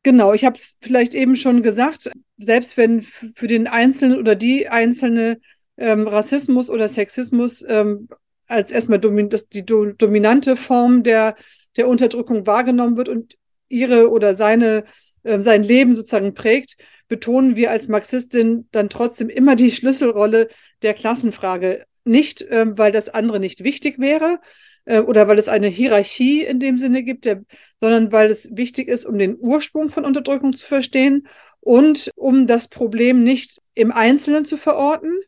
Genau, 0.03 0.33
ich 0.33 0.45
habe 0.45 0.55
es 0.55 0.77
vielleicht 0.81 1.13
eben 1.13 1.35
schon 1.35 1.61
gesagt, 1.61 2.09
selbst 2.37 2.77
wenn 2.77 3.01
für 3.01 3.47
den 3.47 3.67
Einzelnen 3.67 4.17
oder 4.17 4.33
die 4.33 4.69
einzelne 4.69 5.39
ähm, 5.77 6.07
Rassismus 6.07 6.69
oder 6.69 6.87
Sexismus 6.87 7.65
ähm, 7.67 8.07
als 8.47 8.71
erstmal 8.71 8.99
domin 8.99 9.29
das, 9.29 9.49
die 9.49 9.65
do 9.65 9.91
dominante 9.91 10.55
Form 10.55 11.03
der, 11.03 11.35
der 11.79 11.87
Unterdrückung 11.87 12.45
wahrgenommen 12.45 12.97
wird 12.97 13.09
und 13.09 13.37
ihre 13.69 14.11
oder 14.11 14.35
seine, 14.35 14.83
äh, 15.23 15.39
sein 15.39 15.63
Leben 15.63 15.95
sozusagen 15.95 16.35
prägt, 16.35 16.77
betonen 17.07 17.55
wir 17.55 17.71
als 17.71 17.87
Marxistin 17.87 18.67
dann 18.71 18.89
trotzdem 18.89 19.29
immer 19.29 19.55
die 19.55 19.71
Schlüsselrolle 19.71 20.49
der 20.83 20.93
Klassenfrage. 20.93 21.85
Nicht, 22.03 22.45
ähm, 22.49 22.77
weil 22.77 22.91
das 22.91 23.09
andere 23.09 23.39
nicht 23.39 23.63
wichtig 23.63 23.97
wäre, 23.99 24.39
äh, 24.85 24.99
oder 24.99 25.27
weil 25.27 25.37
es 25.37 25.47
eine 25.47 25.67
Hierarchie 25.67 26.43
in 26.43 26.59
dem 26.59 26.77
Sinne 26.77 27.03
gibt, 27.03 27.25
der, 27.25 27.43
sondern 27.81 28.11
weil 28.11 28.29
es 28.29 28.55
wichtig 28.55 28.87
ist, 28.87 29.05
um 29.05 29.17
den 29.17 29.37
Ursprung 29.39 29.89
von 29.89 30.05
Unterdrückung 30.05 30.53
zu 30.53 30.65
verstehen 30.65 31.27
und 31.59 32.11
um 32.15 32.47
das 32.47 32.67
Problem 32.67 33.23
nicht 33.23 33.61
im 33.73 33.91
Einzelnen 33.91 34.45
zu 34.45 34.57
verorten, 34.57 35.19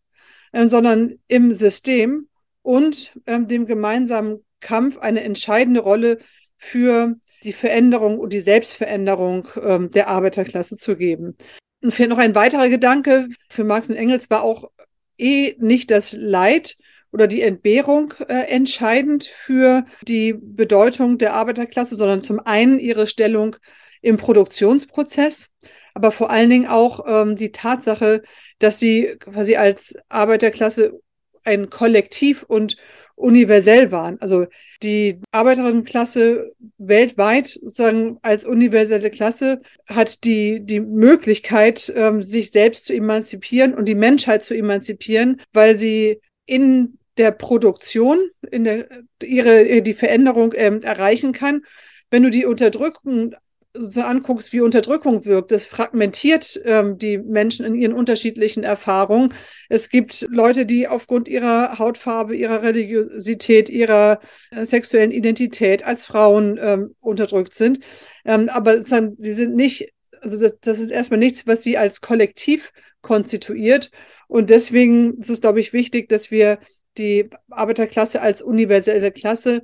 äh, 0.52 0.68
sondern 0.68 1.16
im 1.28 1.54
System 1.54 2.28
und 2.62 3.14
äh, 3.26 3.40
dem 3.40 3.66
gemeinsamen 3.66 4.44
Kampf 4.60 4.98
eine 4.98 5.22
entscheidende 5.22 5.82
Rolle 5.82 6.20
für 6.62 7.16
die 7.44 7.54
Veränderung 7.54 8.20
und 8.20 8.32
die 8.34 8.40
Selbstveränderung 8.40 9.48
äh, 9.56 9.90
der 9.90 10.08
Arbeiterklasse 10.08 10.78
zu 10.78 10.96
geben. 10.96 11.36
Und 11.82 11.94
fehlt 11.94 12.10
noch 12.10 12.20
ein 12.20 12.36
weiterer 12.36 12.70
Gedanke. 12.70 13.28
Für 13.50 13.64
Marx 13.64 13.90
und 13.90 13.96
Engels 13.96 14.30
war 14.30 14.44
auch 14.44 14.70
eh 15.18 15.56
nicht 15.58 15.90
das 15.90 16.14
Leid 16.14 16.78
oder 17.12 17.28
die 17.28 17.42
Entbehrung 17.42 18.14
äh, 18.28 18.48
entscheidend 18.48 19.26
für 19.26 19.86
die 20.04 20.34
Bedeutung 20.34 21.18
der 21.18 21.34
Arbeiterklasse, 21.34 21.96
sondern 21.96 22.22
zum 22.22 22.40
einen 22.40 22.80
ihre 22.80 23.08
Stellung 23.08 23.56
im 24.02 24.18
Produktionsprozess, 24.18 25.50
aber 25.94 26.12
vor 26.12 26.30
allen 26.30 26.50
Dingen 26.50 26.68
auch 26.68 27.06
ähm, 27.08 27.36
die 27.36 27.52
Tatsache, 27.52 28.22
dass 28.60 28.80
sie 28.80 29.16
quasi 29.20 29.56
als 29.56 29.96
Arbeiterklasse 30.10 31.02
ein 31.44 31.70
Kollektiv 31.70 32.44
und 32.44 32.78
universell 33.22 33.92
waren. 33.92 34.20
Also 34.22 34.48
die 34.84 35.20
Arbeiterinnenklasse 35.32 36.52
weltweit 36.78 37.48
sozusagen 37.48 38.18
als 38.22 38.46
universelle 38.46 39.10
Klasse 39.10 39.62
hat 39.88 40.24
die, 40.24 40.60
die 40.62 40.80
Möglichkeit, 40.80 41.92
ähm, 41.96 42.24
sich 42.24 42.52
selbst 42.52 42.88
zu 42.88 42.94
emanzipieren 42.94 43.74
und 43.74 43.88
die 43.88 43.96
Menschheit 43.96 44.44
zu 44.44 44.56
emanzipieren, 44.56 45.42
weil 45.54 45.78
sie 45.78 46.20
in 46.46 46.98
der 47.18 47.32
Produktion, 47.32 48.20
in 48.50 48.64
der, 48.64 48.88
ihre, 49.22 49.82
die 49.82 49.94
Veränderung 49.94 50.54
ähm, 50.56 50.82
erreichen 50.82 51.34
kann. 51.34 51.62
Wenn 52.10 52.24
du 52.24 52.30
die 52.30 52.46
Unterdrückung 52.46 53.36
so 53.74 54.02
anguckst, 54.02 54.52
wie 54.54 54.62
Unterdrückung 54.62 55.26
wirkt, 55.26 55.52
das 55.52 55.66
fragmentiert 55.66 56.60
ähm, 56.66 56.98
die 56.98 57.18
Menschen 57.18 57.66
in 57.66 57.74
ihren 57.74 57.94
unterschiedlichen 57.94 58.64
Erfahrungen. 58.64 59.34
Es 59.70 59.90
gibt 59.90 60.28
Leute, 60.30 60.66
die 60.66 60.88
aufgrund 60.88 61.28
ihrer 61.28 61.80
Hautfarbe, 61.80 62.36
ihrer 62.36 62.64
Religiosität, 62.64 63.70
ihrer 63.70 64.20
äh, 64.52 64.66
sexuellen 64.66 65.12
Identität 65.12 65.86
als 65.86 66.06
Frauen 66.06 66.60
ähm, 66.62 66.96
unterdrückt 67.00 67.54
sind. 67.54 67.80
Ähm, 68.26 68.50
aber 68.50 68.84
sie 68.84 69.34
sind 69.34 69.56
nicht, 69.56 69.94
also 70.22 70.40
das, 70.40 70.58
das 70.62 70.80
ist 70.80 70.92
erstmal 70.92 71.20
nichts, 71.20 71.48
was 71.48 71.64
sie 71.64 71.78
als 71.78 72.02
Kollektiv 72.02 72.74
konstituiert. 73.02 73.92
Und 74.28 74.50
deswegen 74.50 75.18
ist 75.20 75.30
es, 75.30 75.42
glaube 75.42 75.60
ich, 75.60 75.74
wichtig, 75.74 76.10
dass 76.10 76.30
wir 76.30 76.60
die 76.98 77.30
Arbeiterklasse 77.50 78.22
als 78.22 78.42
universelle 78.42 79.12
Klasse 79.12 79.62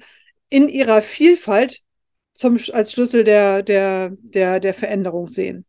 in 0.49 0.69
ihrer 0.69 1.01
Vielfalt 1.01 1.81
zum, 2.37 2.57
als 2.71 2.91
Schlüssel 2.91 3.23
der, 3.23 3.63
der, 3.63 4.11
der, 4.21 4.59
der 4.59 4.73
Veränderung 4.73 5.27
sehen. 5.27 5.65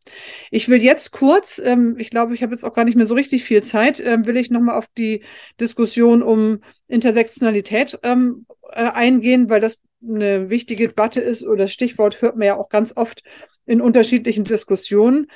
Ich 0.50 0.68
will 0.68 0.82
jetzt 0.82 1.12
kurz, 1.12 1.58
ähm, 1.58 1.96
ich 1.98 2.10
glaube, 2.10 2.34
ich 2.34 2.42
habe 2.42 2.52
jetzt 2.52 2.64
auch 2.64 2.74
gar 2.74 2.84
nicht 2.84 2.96
mehr 2.96 3.06
so 3.06 3.14
richtig 3.14 3.44
viel 3.44 3.62
Zeit, 3.62 4.00
ähm, 4.00 4.26
will 4.26 4.36
ich 4.36 4.50
nochmal 4.50 4.76
auf 4.76 4.86
die 4.96 5.22
Diskussion 5.60 6.22
um 6.22 6.60
Intersektionalität 6.86 7.98
ähm, 8.02 8.46
äh, 8.72 8.82
eingehen, 8.82 9.48
weil 9.48 9.60
das 9.60 9.80
eine 10.06 10.50
wichtige 10.50 10.86
Debatte 10.88 11.20
ist 11.20 11.46
oder 11.46 11.66
Stichwort 11.66 12.22
hört 12.22 12.36
man 12.36 12.46
ja 12.46 12.56
auch 12.56 12.68
ganz 12.68 12.96
oft 12.96 13.22
in 13.66 13.80
unterschiedlichen 13.80 14.44
Diskussionen. 14.44 15.26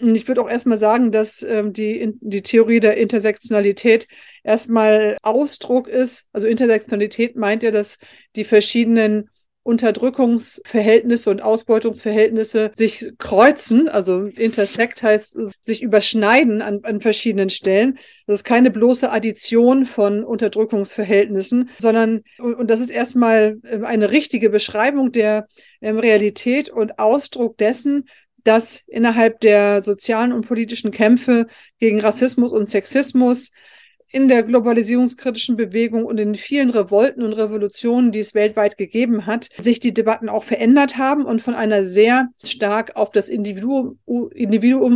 Und 0.00 0.14
ich 0.16 0.26
würde 0.26 0.42
auch 0.42 0.48
erstmal 0.48 0.78
sagen, 0.78 1.12
dass 1.12 1.42
ähm, 1.42 1.72
die, 1.72 2.14
die 2.20 2.42
Theorie 2.42 2.80
der 2.80 2.96
Intersektionalität 2.96 4.08
erstmal 4.42 5.16
Ausdruck 5.22 5.86
ist. 5.86 6.28
Also 6.32 6.46
Intersektionalität 6.46 7.36
meint 7.36 7.62
ja, 7.62 7.70
dass 7.70 7.98
die 8.34 8.44
verschiedenen 8.44 9.30
Unterdrückungsverhältnisse 9.64 11.30
und 11.30 11.42
Ausbeutungsverhältnisse 11.42 12.72
sich 12.74 13.12
kreuzen. 13.18 13.88
Also 13.88 14.24
intersect 14.24 15.02
heißt 15.02 15.38
sich 15.60 15.82
überschneiden 15.82 16.62
an, 16.62 16.80
an 16.82 17.00
verschiedenen 17.00 17.48
Stellen. 17.48 17.98
Das 18.26 18.40
ist 18.40 18.44
keine 18.44 18.70
bloße 18.70 19.10
Addition 19.10 19.84
von 19.84 20.24
Unterdrückungsverhältnissen, 20.24 21.70
sondern, 21.78 22.22
und, 22.38 22.54
und 22.54 22.70
das 22.70 22.80
ist 22.80 22.90
erstmal 22.90 23.60
ähm, 23.64 23.84
eine 23.84 24.10
richtige 24.10 24.50
Beschreibung 24.50 25.12
der 25.12 25.46
ähm, 25.80 25.98
Realität 25.98 26.68
und 26.68 26.98
Ausdruck 26.98 27.56
dessen, 27.58 28.08
dass 28.44 28.82
innerhalb 28.88 29.40
der 29.40 29.82
sozialen 29.82 30.32
und 30.32 30.46
politischen 30.46 30.90
Kämpfe 30.90 31.46
gegen 31.78 32.00
Rassismus 32.00 32.50
und 32.52 32.68
Sexismus 32.68 33.52
in 34.12 34.28
der 34.28 34.42
globalisierungskritischen 34.42 35.56
Bewegung 35.56 36.04
und 36.04 36.20
in 36.20 36.34
vielen 36.34 36.70
Revolten 36.70 37.22
und 37.22 37.32
Revolutionen, 37.32 38.12
die 38.12 38.20
es 38.20 38.34
weltweit 38.34 38.76
gegeben 38.76 39.26
hat, 39.26 39.48
sich 39.58 39.80
die 39.80 39.94
Debatten 39.94 40.28
auch 40.28 40.44
verändert 40.44 40.98
haben 40.98 41.24
und 41.24 41.40
von 41.40 41.54
einer 41.54 41.82
sehr 41.82 42.28
stark 42.44 42.94
auf 42.96 43.10
das 43.10 43.30
Individuum, 43.30 43.98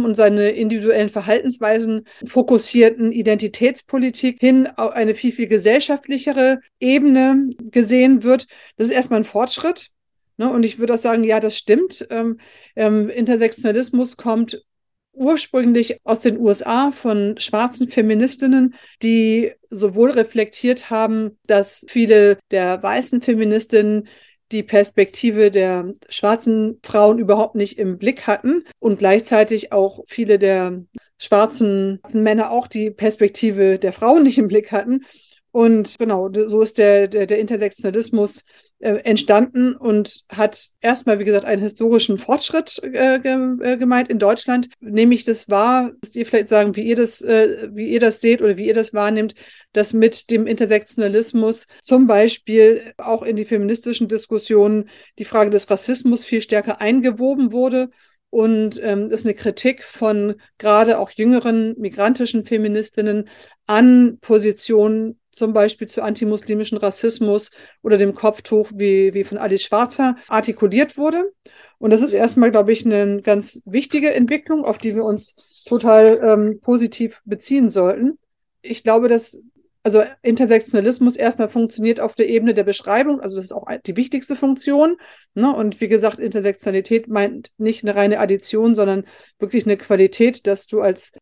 und 0.05 0.14
seine 0.14 0.50
individuellen 0.50 1.09
Verhaltensweisen 1.09 2.07
fokussierten 2.26 3.11
Identitätspolitik 3.11 4.38
hin 4.40 4.68
auf 4.76 4.92
eine 4.92 5.14
viel, 5.14 5.33
viel 5.33 5.46
gesellschaftlichere 5.46 6.61
Ebene 6.79 7.50
gesehen 7.70 8.22
wird. 8.22 8.46
Das 8.76 8.88
ist 8.88 8.92
erstmal 8.92 9.20
ein 9.20 9.24
Fortschritt. 9.24 9.90
Ne? 10.37 10.50
Und 10.50 10.64
ich 10.64 10.79
würde 10.79 10.94
auch 10.94 10.98
sagen, 10.98 11.24
ja, 11.24 11.40
das 11.40 11.57
stimmt. 11.57 12.07
Ähm, 12.11 12.38
ähm, 12.74 13.09
Intersektionalismus 13.09 14.16
kommt 14.16 14.62
ursprünglich 15.16 15.96
aus 16.05 16.20
den 16.20 16.38
USA 16.38 16.92
von 16.92 17.35
schwarzen 17.38 17.88
Feministinnen, 17.88 18.74
die 19.02 19.52
sowohl 19.70 20.11
reflektiert 20.11 20.90
haben, 20.90 21.38
dass 21.46 21.85
viele 21.88 22.38
der 22.50 22.83
weißen 22.83 23.22
Feministinnen 23.22 24.09
die 24.52 24.62
Perspektive 24.62 25.50
der 25.50 25.92
schwarzen 26.09 26.79
Frauen 26.85 27.18
überhaupt 27.18 27.57
nicht 27.57 27.79
im 27.79 27.98
Blick 27.98 28.26
hatten 28.26 28.64
und 28.79 28.98
gleichzeitig 28.98 29.72
auch 29.72 30.05
viele 30.07 30.38
der 30.38 30.85
schwarzen 31.18 32.00
Männer 32.12 32.50
auch 32.50 32.68
die 32.68 32.90
Perspektive 32.90 33.79
der 33.79 33.92
Frauen 33.92 34.22
nicht 34.22 34.38
im 34.38 34.48
Blick 34.48 34.70
hatten. 34.70 35.05
Und 35.50 35.94
genau, 35.98 36.31
so 36.33 36.61
ist 36.61 36.79
der, 36.79 37.09
der, 37.09 37.26
der 37.26 37.38
Intersektionalismus 37.38 38.44
entstanden 38.79 39.75
und 39.75 40.25
hat 40.29 40.69
erstmal, 40.83 41.19
wie 41.19 41.25
gesagt, 41.25 41.47
einen 41.47 41.62
historischen 41.62 42.19
Fortschritt 42.19 42.81
äh, 42.83 43.17
äh, 43.17 43.77
gemeint 43.79 44.09
in 44.09 44.19
Deutschland. 44.19 44.69
Nämlich 44.81 45.25
das 45.25 45.49
war, 45.49 45.93
müsst 46.03 46.15
ihr 46.15 46.27
vielleicht 46.27 46.49
sagen, 46.49 46.77
wie 46.77 46.83
ihr 46.83 46.97
das, 46.97 47.23
äh, 47.23 47.71
wie 47.73 47.89
ihr 47.89 48.01
das 48.01 48.21
seht 48.21 48.43
oder 48.43 48.59
wie 48.59 48.67
ihr 48.67 48.75
das 48.75 48.93
wahrnehmt, 48.93 49.35
dass 49.73 49.95
mit 49.95 50.31
dem 50.31 50.47
Intersektionalismus 50.47 51.67
zum 51.83 52.07
Beispiel 52.07 52.93
auch 52.99 53.23
in 53.23 53.37
die 53.37 53.47
feministischen 53.47 54.09
Diskussionen 54.09 54.91
die 55.19 55.25
Frage 55.25 55.51
des 55.51 55.71
Rassismus 55.71 56.25
viel 56.25 56.43
stärker 56.43 56.81
eingewoben 56.81 57.53
wurde 57.53 57.89
und 58.29 58.79
ähm, 58.83 59.11
ist 59.11 59.25
eine 59.25 59.35
Kritik 59.35 59.85
von 59.85 60.35
gerade 60.59 60.99
auch 60.99 61.11
jüngeren 61.11 61.75
migrantischen 61.79 62.45
Feministinnen 62.45 63.29
an 63.67 64.19
Positionen 64.21 65.19
zum 65.37 65.53
Beispiel 65.53 65.88
zu 65.88 66.03
antimuslimischen 66.03 66.79
Rassismus 66.79 67.51
oder 67.83 67.99
dem 67.99 68.14
Kopftuch, 68.14 68.70
wie, 68.75 69.14
wie 69.14 69.25
von 69.25 69.38
Alice 69.38 69.62
Schwarzer 69.62 70.16
artikuliert 70.29 70.96
wurde. 70.96 71.33
Und 71.79 71.92
das 71.92 72.01
ist 72.01 72.12
erstmal, 72.12 72.51
glaube 72.51 72.72
ich, 72.72 72.87
eine 72.87 73.20
ganz 73.20 73.62
wichtige 73.66 74.14
Entwicklung, 74.14 74.64
auf 74.64 74.79
die 74.79 74.94
wir 74.94 75.05
uns 75.05 75.35
total 75.66 76.20
ähm, 76.22 76.61
positiv 76.61 77.20
beziehen 77.25 77.70
sollten. 77.70 78.18
ich 78.62 78.83
glaube, 78.83 79.09
dass 79.09 79.40
also 79.87 80.03
Intersektionalismus 80.22 81.16
erstmal 81.16 81.49
funktioniert 81.49 82.01
auf 82.01 82.16
der 82.16 82.29
Ebene 82.29 82.55
der 82.55 82.64
Beschreibung, 82.64 83.20
also 83.20 83.37
das 83.37 83.44
ist 83.44 83.53
auch 83.53 83.68
die 83.87 83.96
wichtigste 83.96 84.35
Funktion. 84.35 84.96
Ne? 85.35 85.55
Und 85.55 85.81
wie 85.81 85.87
gesagt, 85.87 86.18
Intersektionalität 86.18 87.07
meint 87.07 87.53
nicht 87.57 87.85
eine 87.85 87.94
reine 87.94 88.18
Addition, 88.18 88.75
sondern 88.75 89.05
wirklich 89.38 89.64
eine 89.64 89.77
Qualität, 89.77 90.49
dass 90.49 90.66
du 90.66 90.81
als 90.81 91.12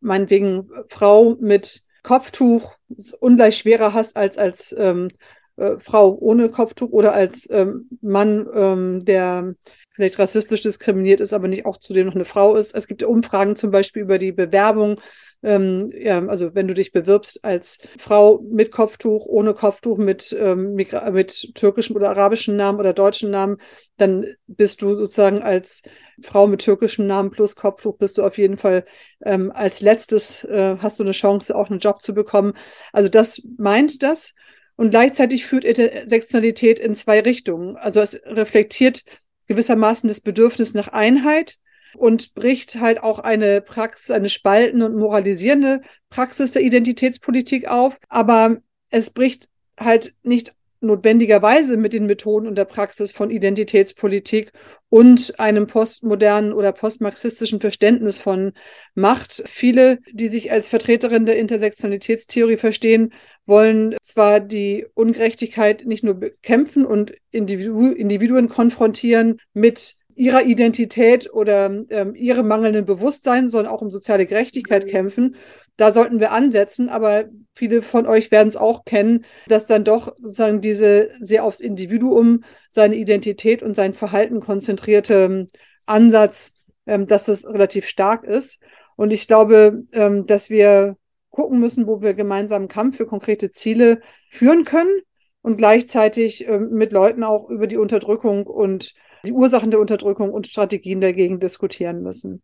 meinetwegen 0.00 0.68
Frau 0.88 1.36
mit 1.40 1.84
Kopftuch 2.02 2.76
ungleich 3.20 3.58
schwerer 3.58 3.94
hast 3.94 4.16
als 4.16 4.38
als 4.38 4.74
ähm, 4.78 5.08
äh, 5.56 5.78
Frau 5.78 6.16
ohne 6.18 6.48
Kopftuch 6.50 6.90
oder 6.90 7.12
als 7.12 7.48
ähm, 7.50 7.88
Mann, 8.00 8.46
ähm, 8.54 9.04
der 9.04 9.54
vielleicht 9.92 10.18
rassistisch 10.18 10.62
diskriminiert 10.62 11.20
ist, 11.20 11.32
aber 11.32 11.48
nicht 11.48 11.66
auch 11.66 11.76
zudem 11.76 12.06
noch 12.06 12.14
eine 12.14 12.24
Frau 12.24 12.56
ist. 12.56 12.74
Es 12.74 12.86
gibt 12.86 13.02
Umfragen 13.02 13.56
zum 13.56 13.70
Beispiel 13.70 14.02
über 14.02 14.18
die 14.18 14.32
Bewerbung 14.32 15.00
ähm, 15.42 15.90
ja, 15.94 16.24
also 16.26 16.54
wenn 16.54 16.68
du 16.68 16.74
dich 16.74 16.92
bewirbst 16.92 17.44
als 17.44 17.78
Frau 17.96 18.40
mit 18.42 18.70
Kopftuch, 18.70 19.24
ohne 19.26 19.54
Kopftuch, 19.54 19.96
mit, 19.96 20.36
ähm, 20.38 20.74
mit 20.74 21.54
türkischem 21.54 21.96
oder 21.96 22.10
arabischem 22.10 22.56
Namen 22.56 22.78
oder 22.78 22.92
deutschen 22.92 23.30
Namen, 23.30 23.56
dann 23.96 24.26
bist 24.46 24.82
du 24.82 24.94
sozusagen 24.96 25.42
als 25.42 25.82
Frau 26.22 26.46
mit 26.46 26.60
türkischem 26.60 27.06
Namen 27.06 27.30
plus 27.30 27.56
Kopftuch 27.56 27.96
bist 27.96 28.18
du 28.18 28.22
auf 28.22 28.36
jeden 28.36 28.58
Fall 28.58 28.84
ähm, 29.24 29.50
als 29.52 29.80
letztes 29.80 30.44
äh, 30.44 30.76
hast 30.78 30.98
du 30.98 31.04
eine 31.04 31.12
Chance, 31.12 31.54
auch 31.56 31.70
einen 31.70 31.80
Job 31.80 32.02
zu 32.02 32.14
bekommen. 32.14 32.52
Also 32.92 33.08
das 33.08 33.42
meint 33.56 34.02
das. 34.02 34.34
Und 34.76 34.90
gleichzeitig 34.90 35.44
führt 35.44 35.64
Intersektionalität 35.64 36.78
in 36.78 36.94
zwei 36.94 37.20
Richtungen. 37.20 37.76
Also 37.76 38.00
es 38.00 38.18
reflektiert 38.24 39.04
gewissermaßen 39.46 40.08
das 40.08 40.20
Bedürfnis 40.20 40.74
nach 40.74 40.88
Einheit 40.88 41.58
und 41.96 42.34
bricht 42.34 42.80
halt 42.80 43.02
auch 43.02 43.18
eine 43.18 43.60
Praxis, 43.60 44.10
eine 44.10 44.28
spaltende 44.28 44.86
und 44.86 44.96
moralisierende 44.96 45.80
Praxis 46.08 46.52
der 46.52 46.62
Identitätspolitik 46.62 47.68
auf. 47.68 47.96
Aber 48.08 48.58
es 48.90 49.10
bricht 49.10 49.48
halt 49.78 50.14
nicht 50.22 50.54
notwendigerweise 50.80 51.76
mit 51.76 51.92
den 51.92 52.06
Methoden 52.06 52.46
und 52.46 52.56
der 52.56 52.64
Praxis 52.64 53.12
von 53.12 53.30
Identitätspolitik 53.30 54.52
und 54.88 55.38
einem 55.38 55.66
postmodernen 55.66 56.52
oder 56.52 56.72
postmarxistischen 56.72 57.60
Verständnis 57.60 58.18
von 58.18 58.52
Macht. 58.94 59.42
Viele, 59.46 59.98
die 60.10 60.28
sich 60.28 60.50
als 60.50 60.68
Vertreterin 60.68 61.26
der 61.26 61.38
Intersektionalitätstheorie 61.38 62.56
verstehen, 62.56 63.12
wollen 63.46 63.94
zwar 64.02 64.40
die 64.40 64.86
Ungerechtigkeit 64.94 65.84
nicht 65.86 66.02
nur 66.02 66.14
bekämpfen 66.14 66.86
und 66.86 67.12
Individu 67.30 67.92
Individuen 67.92 68.48
konfrontieren 68.48 69.38
mit 69.52 69.99
ihrer 70.20 70.42
Identität 70.42 71.32
oder 71.32 71.66
ähm, 71.88 72.14
ihrem 72.14 72.46
mangelnden 72.46 72.84
Bewusstsein, 72.84 73.48
sondern 73.48 73.72
auch 73.72 73.80
um 73.80 73.90
soziale 73.90 74.26
Gerechtigkeit 74.26 74.84
mhm. 74.84 74.88
kämpfen. 74.88 75.36
Da 75.78 75.92
sollten 75.92 76.20
wir 76.20 76.32
ansetzen, 76.32 76.90
aber 76.90 77.24
viele 77.54 77.80
von 77.80 78.06
euch 78.06 78.30
werden 78.30 78.48
es 78.48 78.58
auch 78.58 78.84
kennen, 78.84 79.24
dass 79.48 79.64
dann 79.64 79.82
doch 79.82 80.14
sozusagen 80.18 80.60
diese 80.60 81.08
sehr 81.20 81.42
aufs 81.42 81.60
Individuum, 81.60 82.44
seine 82.70 82.96
Identität 82.96 83.62
und 83.62 83.74
sein 83.74 83.94
Verhalten 83.94 84.40
konzentrierte 84.40 85.24
ähm, 85.24 85.46
Ansatz, 85.86 86.52
ähm, 86.86 87.06
dass 87.06 87.28
es 87.28 87.48
relativ 87.48 87.86
stark 87.86 88.24
ist. 88.24 88.62
Und 88.96 89.12
ich 89.12 89.26
glaube, 89.26 89.84
ähm, 89.92 90.26
dass 90.26 90.50
wir 90.50 90.96
gucken 91.30 91.60
müssen, 91.60 91.86
wo 91.86 92.02
wir 92.02 92.12
gemeinsam 92.12 92.68
Kampf 92.68 92.98
für 92.98 93.06
konkrete 93.06 93.48
Ziele 93.48 94.00
führen 94.28 94.64
können 94.64 95.00
und 95.40 95.56
gleichzeitig 95.56 96.46
ähm, 96.46 96.68
mit 96.72 96.92
Leuten 96.92 97.24
auch 97.24 97.48
über 97.48 97.66
die 97.66 97.78
Unterdrückung 97.78 98.46
und 98.46 98.92
die 99.24 99.32
Ursachen 99.32 99.70
der 99.70 99.80
Unterdrückung 99.80 100.30
und 100.30 100.46
Strategien 100.46 101.00
dagegen 101.00 101.40
diskutieren 101.40 102.02
müssen. 102.02 102.42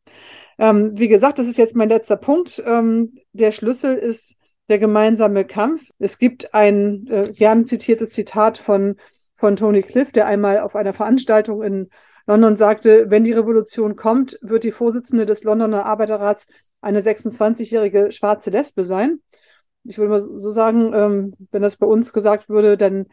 Ähm, 0.58 0.92
wie 0.94 1.08
gesagt, 1.08 1.38
das 1.38 1.46
ist 1.46 1.58
jetzt 1.58 1.76
mein 1.76 1.88
letzter 1.88 2.16
Punkt. 2.16 2.62
Ähm, 2.66 3.14
der 3.32 3.52
Schlüssel 3.52 3.96
ist 3.96 4.36
der 4.68 4.78
gemeinsame 4.78 5.44
Kampf. 5.44 5.90
Es 5.98 6.18
gibt 6.18 6.54
ein 6.54 7.06
äh, 7.08 7.32
gern 7.32 7.66
zitiertes 7.66 8.10
Zitat 8.10 8.58
von, 8.58 8.96
von 9.36 9.56
Tony 9.56 9.82
Cliff, 9.82 10.12
der 10.12 10.26
einmal 10.26 10.60
auf 10.60 10.74
einer 10.74 10.92
Veranstaltung 10.92 11.62
in 11.62 11.90
London 12.26 12.56
sagte, 12.56 13.08
wenn 13.08 13.22
die 13.22 13.32
Revolution 13.32 13.94
kommt, 13.94 14.38
wird 14.42 14.64
die 14.64 14.72
Vorsitzende 14.72 15.26
des 15.26 15.44
Londoner 15.44 15.86
Arbeiterrats 15.86 16.48
eine 16.80 17.00
26-jährige 17.00 18.10
schwarze 18.10 18.50
Lesbe 18.50 18.84
sein. 18.84 19.20
Ich 19.84 19.98
würde 19.98 20.10
mal 20.10 20.20
so 20.20 20.50
sagen, 20.50 20.92
ähm, 20.92 21.34
wenn 21.52 21.62
das 21.62 21.76
bei 21.76 21.86
uns 21.86 22.12
gesagt 22.12 22.48
würde, 22.48 22.76
dann 22.76 23.06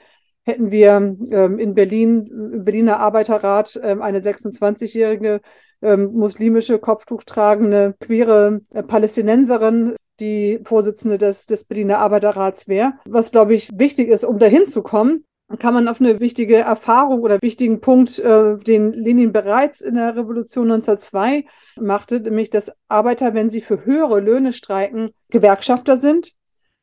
hätten 0.44 0.72
wir 0.72 0.92
ähm, 1.32 1.60
in 1.60 1.74
Berlin, 1.74 2.26
im 2.28 2.64
Berliner 2.64 3.00
Arbeiterrat, 3.00 3.80
ähm, 3.82 4.02
eine 4.02 4.20
26-jährige 4.20 5.42
ähm, 5.82 6.14
muslimische 6.14 6.80
Kopftuch 6.80 7.24
tragende 7.24 7.96
queere 8.00 8.62
äh, 8.74 8.84
Palästinenserin, 8.84 9.96
die 10.20 10.60
Vorsitzende 10.64 11.18
des, 11.18 11.46
des 11.46 11.66
Berliner 11.66 12.00
Arbeiterrats 12.00 12.68
wäre. 12.68 12.94
Was, 13.06 13.32
glaube 13.32 13.54
ich, 13.54 13.70
wichtig 13.74 14.10
ist, 14.10 14.24
um 14.24 14.40
dahin 14.40 14.68
zu 14.68 14.82
kommen, 14.82 15.26
kann 15.60 15.74
man 15.74 15.88
auf 15.88 16.00
eine 16.00 16.20
wichtige 16.20 16.58
Erfahrung 16.58 17.22
oder 17.22 17.42
wichtigen 17.42 17.80
Punkt, 17.80 18.18
äh, 18.20 18.58
den 18.58 18.92
Lenin 18.92 19.32
bereits 19.32 19.82
in 19.82 19.96
der 19.96 20.16
Revolution 20.16 20.72
1902 20.72 21.46
machte, 21.80 22.20
nämlich 22.20 22.50
dass 22.50 22.72
Arbeiter, 22.88 23.34
wenn 23.34 23.50
sie 23.50 23.62
für 23.62 23.86
höhere 23.86 24.20
Löhne 24.20 24.54
streiken, 24.54 25.12
Gewerkschafter 25.30 25.98
sind 25.98 26.34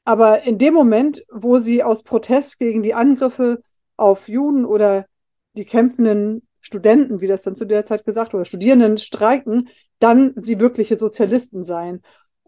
aber 0.04 0.44
in 0.44 0.58
dem 0.58 0.74
Moment, 0.74 1.24
wo 1.30 1.58
sie 1.58 1.82
aus 1.82 2.02
Protest 2.02 2.58
gegen 2.58 2.82
die 2.82 2.94
Angriffe 2.94 3.62
auf 3.96 4.28
Juden 4.28 4.64
oder 4.64 5.06
die 5.54 5.64
kämpfenden 5.64 6.46
Studenten, 6.60 7.20
wie 7.20 7.26
das 7.26 7.42
dann 7.42 7.56
zu 7.56 7.64
der 7.64 7.84
Zeit 7.84 8.04
gesagt 8.04 8.34
oder 8.34 8.44
Studierenden 8.44 8.98
streiken, 8.98 9.68
dann 9.98 10.32
sie 10.36 10.58
wirkliche 10.58 10.98
Sozialisten 10.98 11.64
seien. 11.64 12.02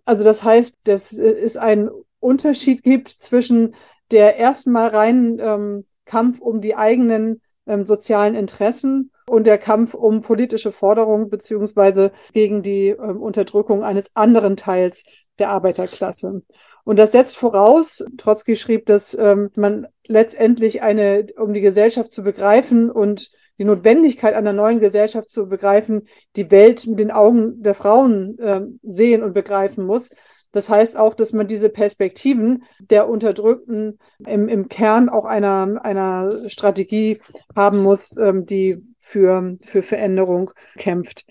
Also 0.04 0.24
das 0.24 0.42
heißt, 0.42 0.78
dass 0.84 1.12
es 1.12 1.56
einen 1.56 1.90
Unterschied 2.18 2.82
gibt 2.82 3.08
zwischen 3.08 3.74
der 4.10 4.36
erstmal 4.36 4.88
reinen 4.88 5.38
ähm, 5.38 5.86
Kampf 6.04 6.40
um 6.40 6.60
die 6.60 6.76
eigenen 6.76 7.40
ähm, 7.66 7.86
sozialen 7.86 8.34
Interessen 8.34 9.10
und 9.26 9.46
der 9.46 9.58
Kampf 9.58 9.94
um 9.94 10.20
politische 10.20 10.72
Forderungen 10.72 11.30
beziehungsweise 11.30 12.12
gegen 12.32 12.62
die 12.62 12.88
ähm, 12.88 13.22
Unterdrückung 13.22 13.84
eines 13.84 14.14
anderen 14.14 14.56
Teils 14.56 15.04
der 15.38 15.50
Arbeiterklasse. 15.50 16.42
Und 16.85 16.99
das 16.99 17.12
setzt 17.12 17.37
voraus, 17.37 18.05
Trotzki 18.16 18.57
schrieb, 18.57 18.87
dass 18.87 19.14
ähm, 19.14 19.51
man 19.57 19.87
letztendlich 20.07 20.83
eine, 20.83 21.27
um 21.38 21.53
die 21.53 21.61
Gesellschaft 21.61 22.12
zu 22.12 22.23
begreifen 22.23 22.90
und 22.90 23.31
die 23.59 23.64
Notwendigkeit 23.64 24.35
einer 24.35 24.53
neuen 24.53 24.81
Gesellschaft 24.81 25.29
zu 25.29 25.49
begreifen, 25.49 26.09
die 26.37 26.51
Welt 26.51 26.87
mit 26.87 26.99
den 26.99 27.11
Augen 27.11 27.62
der 27.62 27.75
Frauen 27.75 28.38
äh, 28.38 28.62
sehen 28.83 29.23
und 29.23 29.35
begreifen 29.35 29.85
muss. 29.85 30.11
Das 30.51 30.68
heißt 30.68 30.97
auch, 30.97 31.14
dass 31.14 31.33
man 31.33 31.47
diese 31.47 31.68
Perspektiven 31.68 32.64
der 32.79 33.09
Unterdrückten 33.09 33.99
im, 34.27 34.49
im 34.49 34.68
Kern 34.68 35.09
auch 35.09 35.25
einer, 35.25 35.81
einer 35.83 36.49
Strategie 36.49 37.21
haben 37.55 37.79
muss, 37.79 38.16
ähm, 38.16 38.45
die 38.45 38.83
für, 38.99 39.57
für 39.64 39.83
Veränderung 39.83 40.51
kämpft. 40.77 41.27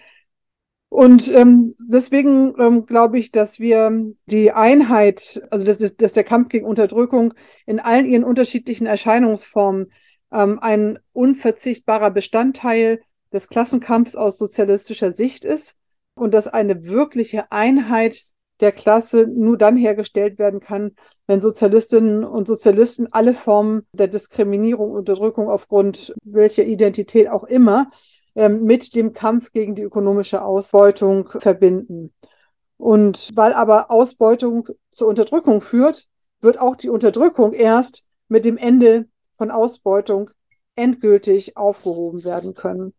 Und 0.91 1.33
ähm, 1.33 1.73
deswegen 1.79 2.53
ähm, 2.59 2.85
glaube 2.85 3.17
ich, 3.17 3.31
dass 3.31 3.61
wir 3.61 4.13
die 4.25 4.51
Einheit, 4.51 5.41
also 5.49 5.65
dass, 5.65 5.77
dass 5.95 6.11
der 6.11 6.25
Kampf 6.25 6.49
gegen 6.49 6.65
Unterdrückung 6.65 7.33
in 7.65 7.79
allen 7.79 8.05
ihren 8.05 8.25
unterschiedlichen 8.25 8.87
Erscheinungsformen 8.87 9.89
ähm, 10.33 10.59
ein 10.59 10.99
unverzichtbarer 11.13 12.11
Bestandteil 12.11 12.99
des 13.31 13.47
Klassenkampfs 13.47 14.17
aus 14.17 14.37
sozialistischer 14.37 15.13
Sicht 15.13 15.45
ist 15.45 15.77
und 16.13 16.33
dass 16.33 16.49
eine 16.49 16.83
wirkliche 16.83 17.49
Einheit 17.53 18.23
der 18.59 18.73
Klasse 18.73 19.27
nur 19.33 19.57
dann 19.57 19.77
hergestellt 19.77 20.39
werden 20.39 20.59
kann, 20.59 20.91
wenn 21.25 21.39
Sozialistinnen 21.39 22.25
und 22.25 22.49
Sozialisten 22.49 23.07
alle 23.13 23.33
Formen 23.33 23.87
der 23.93 24.09
Diskriminierung, 24.09 24.91
Unterdrückung 24.91 25.49
aufgrund 25.49 26.13
welcher 26.25 26.65
Identität 26.65 27.29
auch 27.29 27.45
immer 27.45 27.89
mit 28.35 28.95
dem 28.95 29.13
Kampf 29.13 29.51
gegen 29.51 29.75
die 29.75 29.83
ökonomische 29.83 30.43
Ausbeutung 30.43 31.27
verbinden. 31.27 32.13
Und 32.77 33.29
weil 33.35 33.53
aber 33.53 33.91
Ausbeutung 33.91 34.67
zur 34.91 35.07
Unterdrückung 35.07 35.61
führt, 35.61 36.07
wird 36.41 36.59
auch 36.59 36.75
die 36.75 36.89
Unterdrückung 36.89 37.53
erst 37.53 38.07
mit 38.27 38.45
dem 38.45 38.57
Ende 38.57 39.05
von 39.37 39.51
Ausbeutung 39.51 40.31
endgültig 40.75 41.57
aufgehoben 41.57 42.23
werden 42.23 42.53
können. 42.53 42.93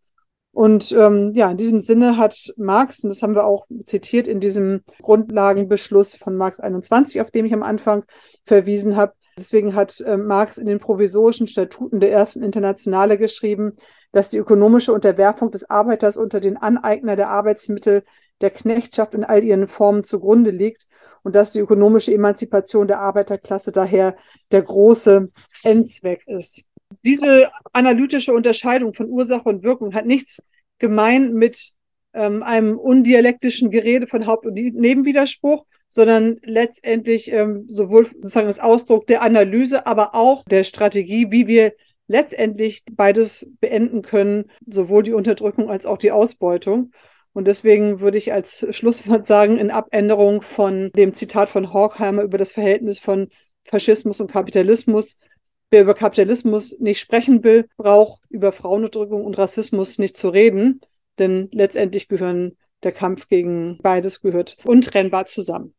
Und 0.52 0.92
ähm, 0.92 1.32
ja, 1.34 1.50
in 1.50 1.56
diesem 1.56 1.80
Sinne 1.80 2.18
hat 2.18 2.52
Marx, 2.58 3.02
und 3.02 3.10
das 3.10 3.22
haben 3.22 3.34
wir 3.34 3.44
auch 3.44 3.66
zitiert 3.84 4.28
in 4.28 4.38
diesem 4.38 4.82
Grundlagenbeschluss 5.00 6.14
von 6.14 6.36
Marx 6.36 6.60
21, 6.60 7.22
auf 7.22 7.30
dem 7.30 7.46
ich 7.46 7.54
am 7.54 7.62
Anfang 7.62 8.04
verwiesen 8.44 8.96
habe, 8.96 9.14
deswegen 9.36 9.74
hat 9.74 10.00
äh, 10.00 10.16
Marx 10.16 10.58
in 10.58 10.66
den 10.66 10.78
provisorischen 10.78 11.48
Statuten 11.48 12.00
der 12.00 12.12
ersten 12.12 12.42
Internationale 12.42 13.18
geschrieben, 13.18 13.76
dass 14.12 14.28
die 14.28 14.38
ökonomische 14.38 14.92
Unterwerfung 14.92 15.50
des 15.50 15.68
Arbeiters 15.68 16.16
unter 16.16 16.40
den 16.40 16.56
Aneigner 16.56 17.16
der 17.16 17.30
Arbeitsmittel 17.30 18.04
der 18.40 18.50
Knechtschaft 18.50 19.14
in 19.14 19.24
all 19.24 19.42
ihren 19.42 19.66
Formen 19.66 20.04
zugrunde 20.04 20.50
liegt 20.50 20.86
und 21.22 21.34
dass 21.34 21.52
die 21.52 21.60
ökonomische 21.60 22.12
Emanzipation 22.12 22.88
der 22.88 23.00
Arbeiterklasse 23.00 23.72
daher 23.72 24.16
der 24.50 24.62
große 24.62 25.30
Endzweck 25.62 26.26
ist. 26.26 26.64
Diese 27.04 27.50
analytische 27.72 28.34
Unterscheidung 28.34 28.92
von 28.92 29.08
Ursache 29.08 29.48
und 29.48 29.62
Wirkung 29.62 29.94
hat 29.94 30.04
nichts 30.04 30.42
gemein 30.78 31.32
mit 31.32 31.72
ähm, 32.12 32.42
einem 32.42 32.78
undialektischen 32.78 33.70
Gerede 33.70 34.06
von 34.06 34.26
Haupt- 34.26 34.46
und 34.46 34.54
Nebenwiderspruch, 34.54 35.64
sondern 35.92 36.38
letztendlich 36.42 37.30
ähm, 37.30 37.66
sowohl 37.68 38.06
sozusagen 38.06 38.46
das 38.46 38.60
Ausdruck 38.60 39.06
der 39.08 39.20
Analyse, 39.20 39.86
aber 39.86 40.14
auch 40.14 40.42
der 40.46 40.64
Strategie, 40.64 41.30
wie 41.30 41.46
wir 41.46 41.74
letztendlich 42.06 42.82
beides 42.90 43.46
beenden 43.60 44.00
können, 44.00 44.46
sowohl 44.66 45.02
die 45.02 45.12
Unterdrückung 45.12 45.68
als 45.68 45.84
auch 45.84 45.98
die 45.98 46.10
Ausbeutung. 46.10 46.92
Und 47.34 47.46
deswegen 47.46 48.00
würde 48.00 48.16
ich 48.16 48.32
als 48.32 48.66
Schlusswort 48.70 49.26
sagen, 49.26 49.58
in 49.58 49.70
Abänderung 49.70 50.40
von 50.40 50.90
dem 50.92 51.12
Zitat 51.12 51.50
von 51.50 51.74
Horkheimer 51.74 52.22
über 52.22 52.38
das 52.38 52.52
Verhältnis 52.52 52.98
von 52.98 53.28
Faschismus 53.66 54.18
und 54.18 54.30
Kapitalismus, 54.30 55.18
wer 55.70 55.82
über 55.82 55.94
Kapitalismus 55.94 56.80
nicht 56.80 57.00
sprechen 57.00 57.44
will, 57.44 57.68
braucht 57.76 58.22
über 58.30 58.52
Frauenunterdrückung 58.52 59.26
und 59.26 59.36
Rassismus 59.36 59.98
nicht 59.98 60.16
zu 60.16 60.30
reden, 60.30 60.80
denn 61.18 61.50
letztendlich 61.52 62.08
gehören 62.08 62.56
der 62.82 62.92
Kampf 62.92 63.28
gegen 63.28 63.76
beides 63.82 64.22
gehört 64.22 64.56
untrennbar 64.64 65.26
zusammen. 65.26 65.74